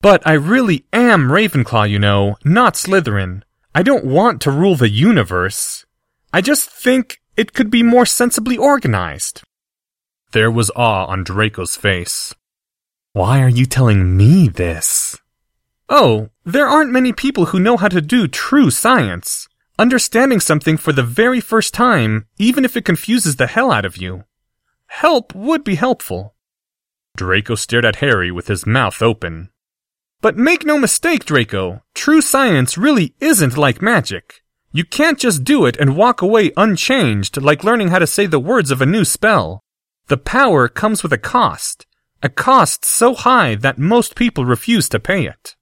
But 0.00 0.26
I 0.26 0.32
really 0.32 0.84
am 0.92 1.30
Ravenclaw, 1.30 1.88
you 1.88 1.98
know, 1.98 2.36
not 2.44 2.74
Slytherin. 2.74 3.42
I 3.74 3.82
don't 3.82 4.04
want 4.04 4.40
to 4.42 4.50
rule 4.50 4.74
the 4.74 4.90
universe. 4.90 5.86
I 6.32 6.40
just 6.40 6.68
think 6.68 7.22
it 7.36 7.52
could 7.52 7.70
be 7.70 7.82
more 7.82 8.04
sensibly 8.04 8.56
organized. 8.56 9.42
There 10.32 10.50
was 10.50 10.70
awe 10.74 11.06
on 11.06 11.24
Draco's 11.24 11.76
face. 11.76 12.34
Why 13.12 13.42
are 13.42 13.48
you 13.48 13.64
telling 13.66 14.16
me 14.16 14.48
this? 14.48 15.18
Oh, 15.88 16.30
there 16.44 16.66
aren't 16.66 16.90
many 16.90 17.12
people 17.12 17.46
who 17.46 17.60
know 17.60 17.76
how 17.76 17.88
to 17.88 18.00
do 18.00 18.26
true 18.26 18.70
science. 18.70 19.48
Understanding 19.78 20.40
something 20.40 20.76
for 20.76 20.92
the 20.92 21.02
very 21.02 21.40
first 21.40 21.72
time, 21.72 22.26
even 22.38 22.64
if 22.64 22.76
it 22.76 22.84
confuses 22.84 23.36
the 23.36 23.46
hell 23.46 23.72
out 23.72 23.84
of 23.84 23.96
you. 23.96 24.24
Help 24.86 25.34
would 25.34 25.64
be 25.64 25.76
helpful. 25.76 26.34
Draco 27.16 27.54
stared 27.54 27.84
at 27.84 27.96
Harry 27.96 28.30
with 28.30 28.48
his 28.48 28.66
mouth 28.66 29.00
open. 29.02 29.50
But 30.20 30.36
make 30.36 30.64
no 30.64 30.78
mistake, 30.78 31.24
Draco, 31.24 31.82
true 31.94 32.20
science 32.20 32.78
really 32.78 33.14
isn't 33.18 33.56
like 33.56 33.82
magic. 33.82 34.42
You 34.70 34.84
can't 34.84 35.18
just 35.18 35.44
do 35.44 35.66
it 35.66 35.76
and 35.78 35.96
walk 35.96 36.22
away 36.22 36.52
unchanged 36.56 37.40
like 37.40 37.64
learning 37.64 37.88
how 37.88 37.98
to 37.98 38.06
say 38.06 38.26
the 38.26 38.38
words 38.38 38.70
of 38.70 38.80
a 38.80 38.86
new 38.86 39.04
spell. 39.04 39.62
The 40.06 40.16
power 40.16 40.68
comes 40.68 41.02
with 41.02 41.12
a 41.12 41.18
cost, 41.18 41.86
a 42.22 42.28
cost 42.28 42.84
so 42.84 43.14
high 43.14 43.54
that 43.56 43.78
most 43.78 44.14
people 44.14 44.44
refuse 44.44 44.88
to 44.90 45.00
pay 45.00 45.26
it. 45.26 45.56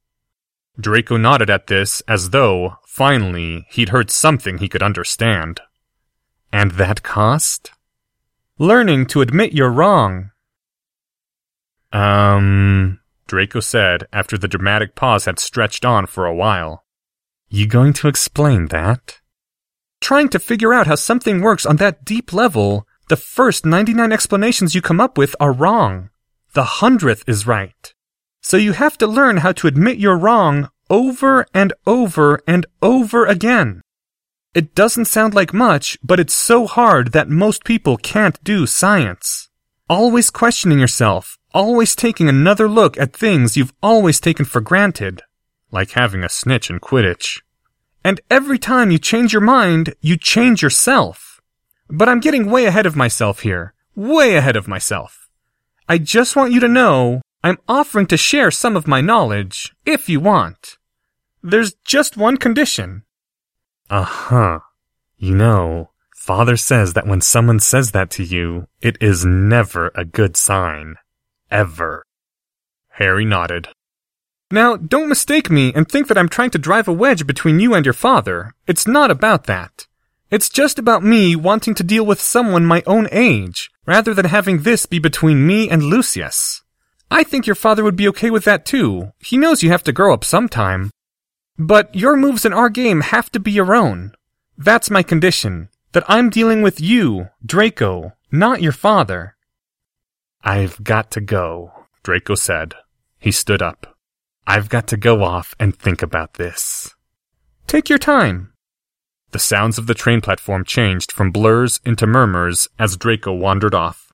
Draco 0.81 1.17
nodded 1.17 1.49
at 1.49 1.67
this 1.67 2.01
as 2.07 2.31
though, 2.31 2.77
finally, 2.85 3.65
he'd 3.69 3.89
heard 3.89 4.09
something 4.09 4.57
he 4.57 4.67
could 4.67 4.83
understand. 4.83 5.61
And 6.51 6.71
that 6.71 7.03
cost? 7.03 7.71
Learning 8.57 9.05
to 9.07 9.21
admit 9.21 9.53
you're 9.53 9.71
wrong. 9.71 10.31
Um, 11.93 12.99
Draco 13.27 13.59
said 13.59 14.07
after 14.11 14.37
the 14.37 14.47
dramatic 14.47 14.95
pause 14.95 15.25
had 15.25 15.39
stretched 15.39 15.85
on 15.85 16.05
for 16.05 16.25
a 16.25 16.35
while. 16.35 16.83
You 17.49 17.67
going 17.67 17.93
to 17.93 18.07
explain 18.07 18.67
that? 18.67 19.19
Trying 19.99 20.29
to 20.29 20.39
figure 20.39 20.73
out 20.73 20.87
how 20.87 20.95
something 20.95 21.41
works 21.41 21.65
on 21.65 21.77
that 21.77 22.05
deep 22.05 22.33
level 22.33 22.87
the 23.11 23.17
first 23.17 23.65
99 23.65 24.13
explanations 24.13 24.73
you 24.73 24.81
come 24.81 25.01
up 25.01 25.17
with 25.17 25.35
are 25.37 25.51
wrong. 25.51 26.11
The 26.53 26.63
hundredth 26.63 27.27
is 27.27 27.45
right. 27.45 27.93
So 28.41 28.57
you 28.57 28.73
have 28.73 28.97
to 28.97 29.07
learn 29.07 29.37
how 29.37 29.51
to 29.53 29.67
admit 29.67 29.99
you're 29.99 30.17
wrong 30.17 30.69
over 30.89 31.45
and 31.53 31.73
over 31.87 32.41
and 32.47 32.65
over 32.81 33.25
again. 33.25 33.81
It 34.53 34.75
doesn't 34.75 35.05
sound 35.05 35.33
like 35.33 35.53
much, 35.53 35.97
but 36.03 36.19
it's 36.19 36.33
so 36.33 36.67
hard 36.67 37.13
that 37.13 37.29
most 37.29 37.63
people 37.63 37.95
can't 37.95 38.43
do 38.43 38.65
science. 38.65 39.49
Always 39.89 40.29
questioning 40.29 40.79
yourself, 40.79 41.37
always 41.53 41.95
taking 41.95 42.27
another 42.27 42.67
look 42.67 42.97
at 42.97 43.13
things 43.13 43.55
you've 43.55 43.73
always 43.81 44.19
taken 44.19 44.43
for 44.43 44.59
granted, 44.59 45.21
like 45.71 45.91
having 45.91 46.23
a 46.23 46.29
snitch 46.29 46.69
in 46.69 46.79
Quidditch. 46.79 47.41
And 48.03 48.19
every 48.29 48.59
time 48.59 48.91
you 48.91 48.97
change 48.97 49.31
your 49.31 49.41
mind, 49.41 49.93
you 50.01 50.17
change 50.17 50.61
yourself. 50.61 51.39
But 51.89 52.09
I'm 52.09 52.19
getting 52.19 52.49
way 52.49 52.65
ahead 52.65 52.85
of 52.85 52.95
myself 52.95 53.41
here. 53.41 53.73
Way 53.95 54.35
ahead 54.35 54.55
of 54.55 54.67
myself. 54.67 55.29
I 55.87 55.97
just 55.97 56.35
want 56.35 56.51
you 56.51 56.59
to 56.61 56.67
know 56.67 57.21
I'm 57.43 57.57
offering 57.67 58.07
to 58.07 58.17
share 58.17 58.51
some 58.51 58.75
of 58.75 58.87
my 58.87 59.01
knowledge, 59.01 59.73
if 59.85 60.07
you 60.07 60.19
want. 60.19 60.77
There's 61.41 61.73
just 61.85 62.17
one 62.17 62.37
condition. 62.37 63.03
Uh 63.89 64.03
huh. 64.03 64.59
You 65.17 65.35
know, 65.35 65.89
Father 66.15 66.55
says 66.55 66.93
that 66.93 67.07
when 67.07 67.21
someone 67.21 67.59
says 67.59 67.91
that 67.91 68.11
to 68.11 68.23
you, 68.23 68.67
it 68.79 68.95
is 69.01 69.25
never 69.25 69.91
a 69.95 70.05
good 70.05 70.37
sign. 70.37 70.95
Ever. 71.49 72.05
Harry 72.89 73.25
nodded. 73.25 73.69
Now, 74.51 74.75
don't 74.75 75.09
mistake 75.09 75.49
me 75.49 75.73
and 75.73 75.87
think 75.87 76.07
that 76.07 76.17
I'm 76.17 76.29
trying 76.29 76.51
to 76.51 76.59
drive 76.59 76.87
a 76.87 76.93
wedge 76.93 77.25
between 77.25 77.59
you 77.59 77.73
and 77.73 77.85
your 77.85 77.93
father. 77.93 78.53
It's 78.67 78.85
not 78.85 79.09
about 79.09 79.45
that. 79.45 79.87
It's 80.29 80.49
just 80.49 80.77
about 80.77 81.03
me 81.03 81.35
wanting 81.35 81.73
to 81.75 81.83
deal 81.83 82.05
with 82.05 82.21
someone 82.21 82.65
my 82.65 82.83
own 82.85 83.07
age, 83.11 83.71
rather 83.85 84.13
than 84.13 84.25
having 84.25 84.61
this 84.61 84.85
be 84.85 84.99
between 84.99 85.47
me 85.47 85.69
and 85.69 85.83
Lucius. 85.83 86.60
I 87.13 87.23
think 87.25 87.45
your 87.45 87.55
father 87.55 87.83
would 87.83 87.97
be 87.97 88.07
okay 88.07 88.29
with 88.29 88.45
that 88.45 88.65
too. 88.65 89.11
He 89.19 89.37
knows 89.37 89.61
you 89.61 89.69
have 89.69 89.83
to 89.83 89.91
grow 89.91 90.13
up 90.13 90.23
sometime. 90.23 90.91
But 91.57 91.93
your 91.93 92.15
moves 92.15 92.45
in 92.45 92.53
our 92.53 92.69
game 92.69 93.01
have 93.01 93.29
to 93.33 93.39
be 93.39 93.51
your 93.51 93.75
own. 93.75 94.13
That's 94.57 94.89
my 94.89 95.03
condition. 95.03 95.67
That 95.91 96.05
I'm 96.07 96.29
dealing 96.29 96.61
with 96.61 96.79
you, 96.79 97.27
Draco, 97.45 98.13
not 98.31 98.61
your 98.61 98.71
father. 98.71 99.35
I've 100.41 100.81
got 100.85 101.11
to 101.11 101.21
go, 101.21 101.73
Draco 102.01 102.35
said. 102.35 102.75
He 103.19 103.31
stood 103.31 103.61
up. 103.61 103.97
I've 104.47 104.69
got 104.69 104.87
to 104.87 104.97
go 104.97 105.21
off 105.21 105.53
and 105.59 105.75
think 105.75 106.01
about 106.01 106.35
this. 106.35 106.95
Take 107.67 107.89
your 107.89 107.99
time. 107.99 108.53
The 109.31 109.39
sounds 109.39 109.77
of 109.77 109.87
the 109.87 109.93
train 109.93 110.21
platform 110.21 110.63
changed 110.63 111.11
from 111.11 111.31
blurs 111.31 111.81
into 111.85 112.07
murmurs 112.07 112.69
as 112.79 112.95
Draco 112.95 113.33
wandered 113.33 113.75
off. 113.75 114.10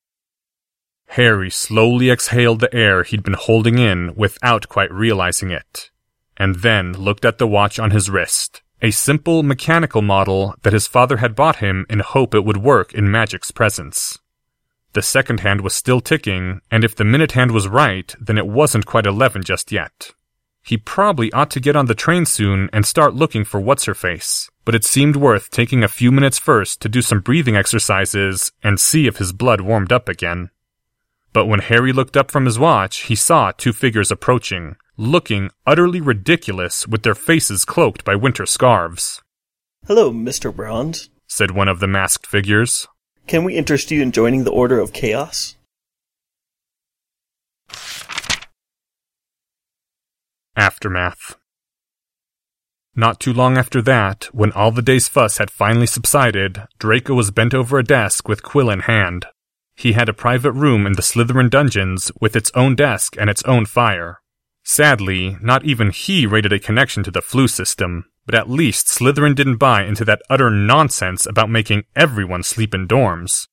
Harry 1.11 1.49
slowly 1.49 2.09
exhaled 2.09 2.59
the 2.59 2.73
air 2.75 3.03
he'd 3.03 3.23
been 3.23 3.33
holding 3.33 3.79
in 3.79 4.13
without 4.15 4.67
quite 4.67 4.91
realizing 4.91 5.49
it, 5.49 5.89
and 6.37 6.55
then 6.55 6.93
looked 6.93 7.25
at 7.25 7.37
the 7.37 7.47
watch 7.47 7.79
on 7.79 7.91
his 7.91 8.09
wrist, 8.09 8.61
a 8.81 8.91
simple 8.91 9.41
mechanical 9.41 10.01
model 10.01 10.53
that 10.61 10.73
his 10.73 10.85
father 10.85 11.17
had 11.17 11.35
bought 11.35 11.57
him 11.57 11.85
in 11.89 11.99
hope 11.99 12.35
it 12.35 12.45
would 12.45 12.57
work 12.57 12.93
in 12.93 13.09
Magic's 13.09 13.51
presence. 13.51 14.19
The 14.93 15.01
second 15.01 15.41
hand 15.41 15.61
was 15.61 15.75
still 15.75 16.01
ticking, 16.01 16.61
and 16.69 16.83
if 16.83 16.95
the 16.95 17.03
minute 17.03 17.31
hand 17.33 17.51
was 17.51 17.67
right, 17.67 18.13
then 18.19 18.37
it 18.37 18.47
wasn't 18.47 18.85
quite 18.85 19.05
eleven 19.05 19.43
just 19.43 19.71
yet. 19.71 20.11
He 20.63 20.77
probably 20.77 21.31
ought 21.31 21.49
to 21.51 21.61
get 21.61 21.75
on 21.75 21.85
the 21.85 21.95
train 21.95 22.25
soon 22.25 22.69
and 22.73 22.85
start 22.85 23.13
looking 23.13 23.45
for 23.45 23.59
what's 23.59 23.85
her 23.85 23.93
face, 23.93 24.49
but 24.65 24.75
it 24.75 24.83
seemed 24.83 25.15
worth 25.15 25.49
taking 25.49 25.83
a 25.83 25.87
few 25.87 26.11
minutes 26.11 26.37
first 26.37 26.81
to 26.81 26.89
do 26.89 27.01
some 27.01 27.21
breathing 27.21 27.55
exercises 27.55 28.51
and 28.61 28.79
see 28.79 29.07
if 29.07 29.17
his 29.17 29.31
blood 29.31 29.61
warmed 29.61 29.91
up 29.91 30.09
again. 30.09 30.49
But 31.37 31.45
when 31.45 31.59
Harry 31.59 31.93
looked 31.93 32.17
up 32.17 32.31
from 32.31 32.45
his 32.45 32.57
watch, 32.57 33.03
he 33.03 33.13
saw 33.13 33.51
two 33.51 33.71
figures 33.71 34.09
approaching, 34.09 34.75
looking 34.97 35.51
utterly 35.67 36.01
ridiculous 36.01 36.87
with 36.87 37.03
their 37.03 37.13
faces 37.13 37.63
cloaked 37.63 38.03
by 38.03 38.15
winter 38.15 38.47
scarves. 38.47 39.21
Hello, 39.85 40.11
Mr. 40.11 40.51
Brond, 40.51 41.09
said 41.27 41.51
one 41.51 41.67
of 41.67 41.79
the 41.79 41.85
masked 41.85 42.25
figures. 42.25 42.87
Can 43.27 43.43
we 43.43 43.55
interest 43.55 43.91
you 43.91 44.01
in 44.01 44.11
joining 44.11 44.45
the 44.45 44.51
Order 44.51 44.79
of 44.79 44.93
Chaos? 44.93 45.55
Aftermath. 50.55 51.37
Not 52.95 53.19
too 53.19 53.31
long 53.31 53.59
after 53.59 53.83
that, 53.83 54.23
when 54.31 54.51
all 54.53 54.71
the 54.71 54.81
day's 54.81 55.07
fuss 55.07 55.37
had 55.37 55.51
finally 55.51 55.85
subsided, 55.85 56.63
Draco 56.79 57.13
was 57.13 57.29
bent 57.29 57.53
over 57.53 57.77
a 57.77 57.83
desk 57.83 58.27
with 58.27 58.41
quill 58.41 58.71
in 58.71 58.79
hand. 58.79 59.27
He 59.77 59.93
had 59.93 60.09
a 60.09 60.13
private 60.13 60.53
room 60.53 60.87
in 60.87 60.93
the 60.93 61.03
Slytherin 61.03 61.51
dungeons 61.51 62.11
with 62.19 62.35
its 62.35 62.51
own 62.55 62.75
desk 62.75 63.15
and 63.19 63.29
its 63.29 63.43
own 63.43 63.67
fire. 63.67 64.21
Sadly, 64.63 65.37
not 65.39 65.63
even 65.65 65.91
he 65.91 66.25
rated 66.25 66.51
a 66.51 66.59
connection 66.59 67.03
to 67.03 67.11
the 67.11 67.21
Floo 67.21 67.47
system, 67.47 68.05
but 68.25 68.33
at 68.33 68.49
least 68.49 68.87
Slytherin 68.87 69.35
didn't 69.35 69.57
buy 69.57 69.83
into 69.83 70.03
that 70.05 70.23
utter 70.31 70.49
nonsense 70.49 71.27
about 71.27 71.51
making 71.51 71.83
everyone 71.95 72.41
sleep 72.41 72.73
in 72.73 72.87
dorms. 72.87 73.47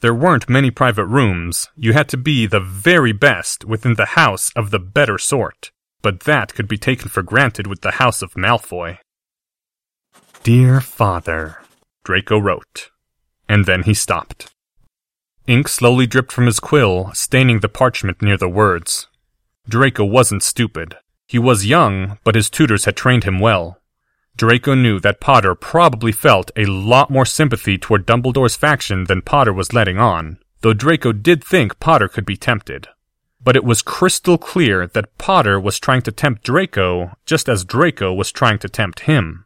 There 0.00 0.14
weren't 0.14 0.48
many 0.48 0.70
private 0.70 1.06
rooms, 1.06 1.68
you 1.74 1.92
had 1.92 2.08
to 2.10 2.16
be 2.16 2.46
the 2.46 2.60
very 2.60 3.12
best 3.12 3.64
within 3.64 3.94
the 3.94 4.14
house 4.14 4.52
of 4.54 4.70
the 4.70 4.78
better 4.78 5.18
sort, 5.18 5.72
but 6.02 6.20
that 6.20 6.54
could 6.54 6.68
be 6.68 6.78
taken 6.78 7.08
for 7.08 7.22
granted 7.22 7.66
with 7.66 7.80
the 7.80 7.92
House 8.02 8.22
of 8.22 8.34
Malfoy. 8.34 8.98
Dear 10.44 10.80
Father, 10.80 11.58
Draco 12.04 12.38
wrote, 12.38 12.90
and 13.48 13.64
then 13.64 13.82
he 13.82 13.94
stopped. 13.94 14.53
Ink 15.46 15.68
slowly 15.68 16.06
dripped 16.06 16.32
from 16.32 16.46
his 16.46 16.58
quill, 16.58 17.10
staining 17.12 17.60
the 17.60 17.68
parchment 17.68 18.22
near 18.22 18.38
the 18.38 18.48
words. 18.48 19.08
Draco 19.68 20.04
wasn't 20.04 20.42
stupid. 20.42 20.96
He 21.26 21.38
was 21.38 21.66
young, 21.66 22.18
but 22.24 22.34
his 22.34 22.48
tutors 22.48 22.86
had 22.86 22.96
trained 22.96 23.24
him 23.24 23.40
well. 23.40 23.78
Draco 24.36 24.74
knew 24.74 24.98
that 25.00 25.20
Potter 25.20 25.54
probably 25.54 26.12
felt 26.12 26.50
a 26.56 26.64
lot 26.64 27.10
more 27.10 27.26
sympathy 27.26 27.76
toward 27.76 28.06
Dumbledore's 28.06 28.56
faction 28.56 29.04
than 29.04 29.22
Potter 29.22 29.52
was 29.52 29.72
letting 29.72 29.98
on, 29.98 30.38
though 30.62 30.72
Draco 30.72 31.12
did 31.12 31.44
think 31.44 31.78
Potter 31.78 32.08
could 32.08 32.24
be 32.24 32.36
tempted. 32.36 32.88
But 33.42 33.54
it 33.54 33.64
was 33.64 33.82
crystal 33.82 34.38
clear 34.38 34.86
that 34.86 35.18
Potter 35.18 35.60
was 35.60 35.78
trying 35.78 36.02
to 36.02 36.12
tempt 36.12 36.42
Draco 36.42 37.16
just 37.26 37.48
as 37.50 37.64
Draco 37.64 38.14
was 38.14 38.32
trying 38.32 38.58
to 38.60 38.68
tempt 38.68 39.00
him. 39.00 39.43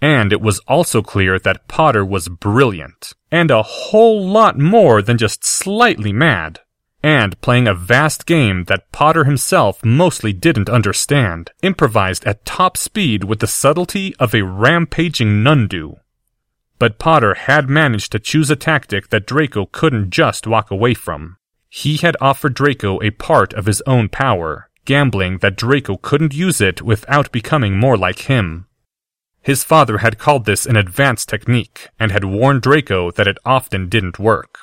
And 0.00 0.32
it 0.32 0.40
was 0.40 0.60
also 0.68 1.02
clear 1.02 1.38
that 1.40 1.66
Potter 1.66 2.04
was 2.04 2.28
brilliant, 2.28 3.14
and 3.32 3.50
a 3.50 3.62
whole 3.62 4.24
lot 4.26 4.58
more 4.58 5.02
than 5.02 5.18
just 5.18 5.44
slightly 5.44 6.12
mad, 6.12 6.60
and 7.02 7.40
playing 7.40 7.66
a 7.66 7.74
vast 7.74 8.26
game 8.26 8.64
that 8.64 8.92
Potter 8.92 9.24
himself 9.24 9.84
mostly 9.84 10.32
didn't 10.32 10.68
understand, 10.68 11.50
improvised 11.62 12.24
at 12.26 12.44
top 12.44 12.76
speed 12.76 13.24
with 13.24 13.40
the 13.40 13.46
subtlety 13.46 14.14
of 14.16 14.34
a 14.34 14.44
rampaging 14.44 15.42
Nundu. 15.42 15.96
But 16.78 16.98
Potter 16.98 17.34
had 17.34 17.68
managed 17.68 18.12
to 18.12 18.20
choose 18.20 18.50
a 18.50 18.56
tactic 18.56 19.08
that 19.10 19.26
Draco 19.26 19.66
couldn't 19.66 20.10
just 20.10 20.46
walk 20.46 20.70
away 20.70 20.94
from. 20.94 21.36
He 21.68 21.96
had 21.96 22.16
offered 22.20 22.54
Draco 22.54 23.02
a 23.02 23.10
part 23.10 23.52
of 23.52 23.66
his 23.66 23.82
own 23.84 24.08
power, 24.08 24.70
gambling 24.84 25.38
that 25.38 25.56
Draco 25.56 25.96
couldn't 25.96 26.34
use 26.34 26.60
it 26.60 26.80
without 26.80 27.32
becoming 27.32 27.76
more 27.76 27.96
like 27.96 28.20
him. 28.20 28.67
His 29.48 29.64
father 29.64 29.96
had 30.04 30.18
called 30.18 30.44
this 30.44 30.66
an 30.66 30.76
advanced 30.76 31.30
technique 31.30 31.88
and 31.98 32.12
had 32.12 32.26
warned 32.26 32.60
Draco 32.60 33.10
that 33.12 33.26
it 33.26 33.38
often 33.46 33.88
didn't 33.88 34.18
work. 34.18 34.58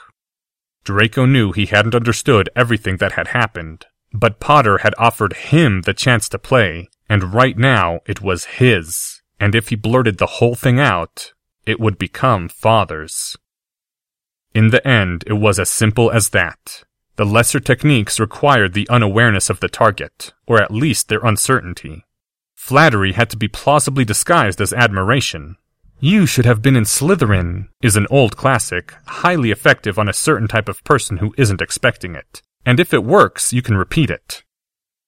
Draco 0.84 1.26
knew 1.26 1.52
he 1.52 1.66
hadn't 1.66 1.96
understood 1.96 2.52
everything 2.56 2.98
that 2.98 3.14
had 3.14 3.30
happened, 3.30 3.88
but 4.14 4.40
Potter 4.40 4.78
had 4.84 4.94
offered 5.00 5.34
him 5.34 5.82
the 5.82 5.96
chance 5.96 6.30
to 6.30 6.38
play, 6.38 6.88
and 7.10 7.34
right 7.34 7.58
now 7.58 8.02
it 8.06 8.22
was 8.22 8.60
his, 8.62 9.24
and 9.40 9.56
if 9.56 9.70
he 9.70 9.76
blurted 9.76 10.20
the 10.20 10.38
whole 10.38 10.54
thing 10.54 10.80
out, 10.80 11.34
it 11.66 11.80
would 11.80 11.98
become 11.98 12.48
father's. 12.48 13.36
In 14.54 14.70
the 14.70 14.88
end, 14.88 15.24
it 15.26 15.34
was 15.34 15.58
as 15.58 15.72
simple 15.72 16.12
as 16.12 16.30
that. 16.30 16.84
The 17.16 17.26
lesser 17.26 17.60
techniques 17.60 18.20
required 18.20 18.76
the 18.76 18.88
unawareness 18.92 19.50
of 19.50 19.62
the 19.62 19.68
target, 19.68 20.32
or 20.46 20.62
at 20.62 20.70
least 20.70 21.10
their 21.10 21.26
uncertainty. 21.26 22.06
Flattery 22.56 23.12
had 23.12 23.30
to 23.30 23.38
be 23.38 23.48
plausibly 23.48 24.06
disguised 24.06 24.60
as 24.60 24.74
admiration. 24.74 25.58
You 26.00 26.26
should 26.26 26.46
have 26.46 26.62
been 26.62 26.76
in 26.76 26.84
Slytherin 26.84 27.70
is 27.82 27.96
an 27.96 28.08
old 28.10 28.36
classic, 28.36 28.94
highly 29.06 29.52
effective 29.52 29.98
on 29.98 30.10
a 30.10 30.14
certain 30.14 30.48
type 30.48 30.68
of 30.68 30.84
person 30.84 31.18
who 31.18 31.34
isn't 31.38 31.62
expecting 31.62 32.16
it. 32.16 32.42
And 32.66 32.80
if 32.80 32.94
it 32.94 33.04
works, 33.04 33.54
you 33.54 33.62
can 33.62 33.78
repeat 33.78 34.10
it. 34.10 34.44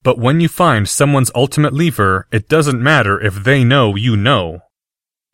But 0.04 0.20
when 0.20 0.40
you 0.40 0.48
find 0.48 0.88
someone's 0.88 1.32
ultimate 1.36 1.74
lever, 1.74 2.28
it 2.32 2.48
doesn't 2.48 2.82
matter 2.82 3.20
if 3.20 3.44
they 3.44 3.64
know 3.64 3.96
you 3.96 4.16
know. 4.16 4.62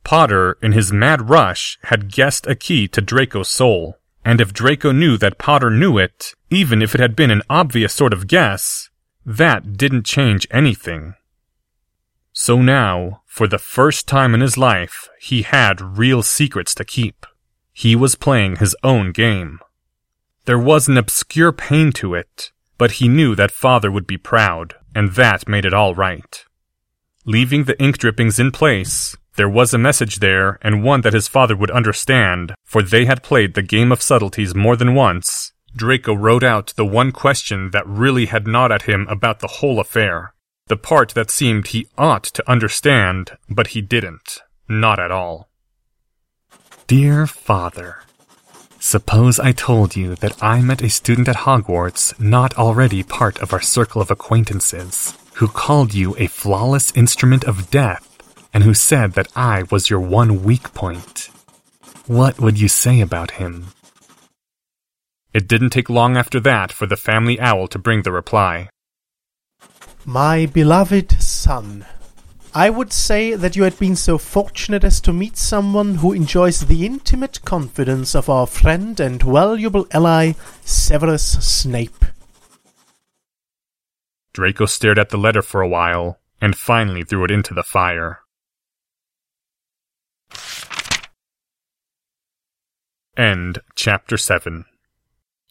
Potter, 0.04 0.58
in 0.62 0.72
his 0.72 0.92
mad 0.92 1.30
rush, 1.30 1.78
had 1.84 2.12
guessed 2.12 2.48
a 2.48 2.56
key 2.56 2.88
to 2.90 3.02
Draco's 3.02 3.50
soul. 3.50 4.00
And 4.26 4.42
if 4.42 4.54
Draco 4.54 4.92
knew 4.92 5.18
that 5.18 5.38
Potter 5.38 5.70
knew 5.70 5.98
it, 5.98 6.34
even 6.50 6.82
if 6.82 6.96
it 6.96 7.02
had 7.02 7.16
been 7.16 7.32
an 7.32 7.42
obvious 7.50 7.94
sort 7.94 8.14
of 8.14 8.28
guess, 8.28 8.90
that 9.26 9.78
didn't 9.78 10.06
change 10.06 10.48
anything. 10.50 11.16
So 12.34 12.62
now, 12.62 13.22
for 13.28 13.48
the 13.48 13.60
first 13.60 14.08
time 14.08 14.34
in 14.34 14.42
his 14.42 14.58
life, 14.58 15.08
he 15.20 15.44
had 15.44 15.98
real 15.98 16.24
secrets 16.24 16.74
to 16.76 16.84
keep. 16.84 17.28
He 17.72 17.96
was 17.96 18.16
playing 18.16 18.56
his 18.56 18.76
own 18.84 19.12
game. 19.12 19.60
There 20.46 20.60
was 20.60 20.88
an 20.88 20.98
obscure 20.98 21.52
pain 21.52 21.92
to 21.94 22.16
it, 22.16 22.52
but 22.80 22.94
he 22.94 23.08
knew 23.08 23.36
that 23.36 23.52
father 23.52 23.92
would 23.92 24.08
be 24.08 24.18
proud, 24.18 24.76
and 24.96 25.12
that 25.14 25.48
made 25.48 25.64
it 25.64 25.76
all 25.76 25.94
right. 25.94 26.44
Leaving 27.24 27.64
the 27.64 27.82
ink 27.82 28.00
drippings 28.00 28.40
in 28.40 28.52
place, 28.52 29.16
there 29.36 29.48
was 29.50 29.74
a 29.74 29.78
message 29.78 30.18
there, 30.18 30.58
and 30.62 30.84
one 30.84 31.02
that 31.02 31.14
his 31.14 31.28
father 31.28 31.56
would 31.56 31.72
understand, 31.72 32.54
for 32.64 32.82
they 32.82 33.06
had 33.06 33.24
played 33.24 33.54
the 33.54 33.62
game 33.62 33.92
of 33.92 34.02
subtleties 34.02 34.54
more 34.54 34.76
than 34.76 34.96
once. 34.96 35.54
Draco 35.76 36.14
wrote 36.14 36.44
out 36.44 36.74
the 36.76 36.86
one 36.86 37.12
question 37.12 37.72
that 37.72 37.88
really 37.88 38.26
had 38.26 38.48
gnawed 38.48 38.72
at 38.72 38.84
him 38.84 39.08
about 39.08 39.40
the 39.40 39.48
whole 39.48 39.80
affair. 39.80 40.33
The 40.68 40.78
part 40.78 41.14
that 41.14 41.30
seemed 41.30 41.68
he 41.68 41.88
ought 41.98 42.24
to 42.24 42.50
understand, 42.50 43.38
but 43.50 43.68
he 43.68 43.82
didn't. 43.82 44.40
Not 44.70 45.00
at 45.00 45.12
all. 45.12 45.50
Dear 46.88 47.28
Father, 47.28 48.04
Suppose 48.84 49.40
I 49.40 49.54
told 49.54 49.96
you 49.96 50.16
that 50.16 50.44
I 50.44 50.62
met 50.62 50.82
a 50.84 50.90
student 50.90 51.30
at 51.30 51.48
Hogwarts 51.48 52.20
not 52.20 52.58
already 52.58 53.02
part 53.02 53.42
of 53.42 53.54
our 53.54 53.62
circle 53.62 54.02
of 54.02 54.12
acquaintances, 54.12 55.18
who 55.36 55.48
called 55.48 55.94
you 55.94 56.18
a 56.18 56.28
flawless 56.28 56.92
instrument 56.92 57.46
of 57.46 57.72
death, 57.72 58.18
and 58.54 58.66
who 58.66 58.74
said 58.74 59.14
that 59.14 59.32
I 59.38 59.64
was 59.72 59.90
your 59.90 60.02
one 60.02 60.44
weak 60.44 60.74
point. 60.74 61.30
What 62.08 62.42
would 62.42 62.60
you 62.60 62.68
say 62.68 63.00
about 63.00 63.40
him? 63.40 63.68
It 65.34 65.48
didn't 65.48 65.70
take 65.70 65.90
long 65.90 66.18
after 66.18 66.42
that 66.42 66.74
for 66.74 66.86
the 66.86 66.98
family 66.98 67.40
owl 67.40 67.70
to 67.70 67.80
bring 67.80 68.02
the 68.02 68.12
reply. 68.12 68.68
My 70.06 70.48
beloved 70.48 71.14
son, 71.22 71.86
I 72.54 72.70
would 72.70 72.92
say 72.92 73.36
that 73.36 73.56
you 73.56 73.64
had 73.64 73.80
been 73.80 73.96
so 73.96 74.18
fortunate 74.18 74.84
as 74.84 75.00
to 75.02 75.14
meet 75.14 75.38
someone 75.38 75.96
who 75.96 76.12
enjoys 76.12 76.66
the 76.66 76.86
intimate 76.86 77.40
confidence 77.46 78.14
of 78.14 78.30
our 78.30 78.46
friend 78.46 79.00
and 79.00 79.24
valuable 79.24 79.88
ally, 79.92 80.34
Severus 80.66 81.24
Snape. 81.24 82.04
Draco 84.34 84.66
stared 84.66 85.00
at 85.00 85.10
the 85.10 85.18
letter 85.18 85.42
for 85.42 85.62
a 85.62 85.70
while, 85.70 86.20
and 86.42 86.54
finally 86.56 87.04
threw 87.04 87.24
it 87.24 87.32
into 87.32 87.54
the 87.54 87.64
fire. 87.64 88.20
End 93.16 93.60
chapter 93.74 94.18
7. 94.18 94.66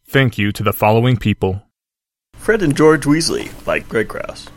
Thank 0.07 0.37
you 0.37 0.53
to 0.53 0.63
the 0.63 0.75
following 0.75 1.17
people 1.17 1.63
Fred 2.43 2.61
and 2.61 2.77
George 2.77 3.05
Weasley 3.05 3.49
by 3.65 3.79
Greg 3.79 4.09
Krause. 4.09 4.51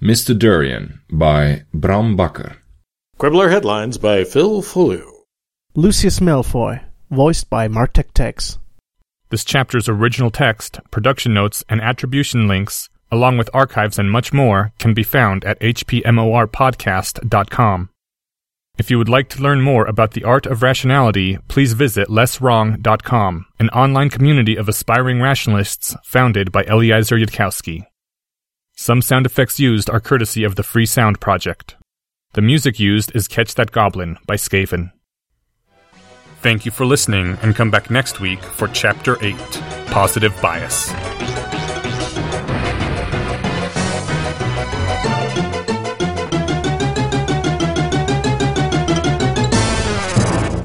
Mr. 0.00 0.38
Durian 0.38 1.00
by 1.10 1.64
Bram 1.74 2.16
Bakker. 2.16 2.58
Quibbler 3.18 3.50
Headlines 3.50 3.98
by 3.98 4.22
Phil 4.22 4.62
Folio. 4.62 5.24
Lucius 5.74 6.20
Malfoy, 6.20 6.84
voiced 7.10 7.50
by 7.50 7.66
Martek 7.66 8.12
Tex. 8.14 8.60
This 9.30 9.44
chapter's 9.44 9.88
original 9.88 10.30
text, 10.30 10.78
production 10.92 11.34
notes, 11.34 11.64
and 11.68 11.80
attribution 11.80 12.46
links, 12.46 12.88
along 13.10 13.38
with 13.38 13.50
archives 13.52 13.98
and 13.98 14.08
much 14.08 14.32
more, 14.32 14.72
can 14.78 14.94
be 14.94 15.02
found 15.02 15.44
at 15.44 15.58
hpmorpodcast.com. 15.58 17.90
If 18.78 18.90
you 18.90 18.98
would 18.98 19.08
like 19.08 19.30
to 19.30 19.42
learn 19.42 19.62
more 19.62 19.86
about 19.86 20.10
the 20.10 20.24
art 20.24 20.44
of 20.44 20.62
rationality, 20.62 21.38
please 21.48 21.72
visit 21.72 22.08
lesswrong.com, 22.08 23.46
an 23.58 23.68
online 23.70 24.10
community 24.10 24.56
of 24.56 24.68
aspiring 24.68 25.20
rationalists 25.20 25.96
founded 26.04 26.52
by 26.52 26.64
Eliezer 26.64 27.16
Yudkowsky. 27.16 27.86
Some 28.74 29.00
sound 29.00 29.24
effects 29.24 29.58
used 29.58 29.88
are 29.88 30.00
courtesy 30.00 30.44
of 30.44 30.56
the 30.56 30.62
Free 30.62 30.84
Sound 30.84 31.20
Project. 31.20 31.76
The 32.34 32.42
music 32.42 32.78
used 32.78 33.16
is 33.16 33.28
Catch 33.28 33.54
That 33.54 33.72
Goblin 33.72 34.18
by 34.26 34.36
Skaven. 34.36 34.92
Thank 36.42 36.66
you 36.66 36.70
for 36.70 36.84
listening, 36.84 37.38
and 37.40 37.56
come 37.56 37.70
back 37.70 37.90
next 37.90 38.20
week 38.20 38.42
for 38.42 38.68
Chapter 38.68 39.16
8 39.24 39.34
Positive 39.86 40.38
Bias. 40.42 40.92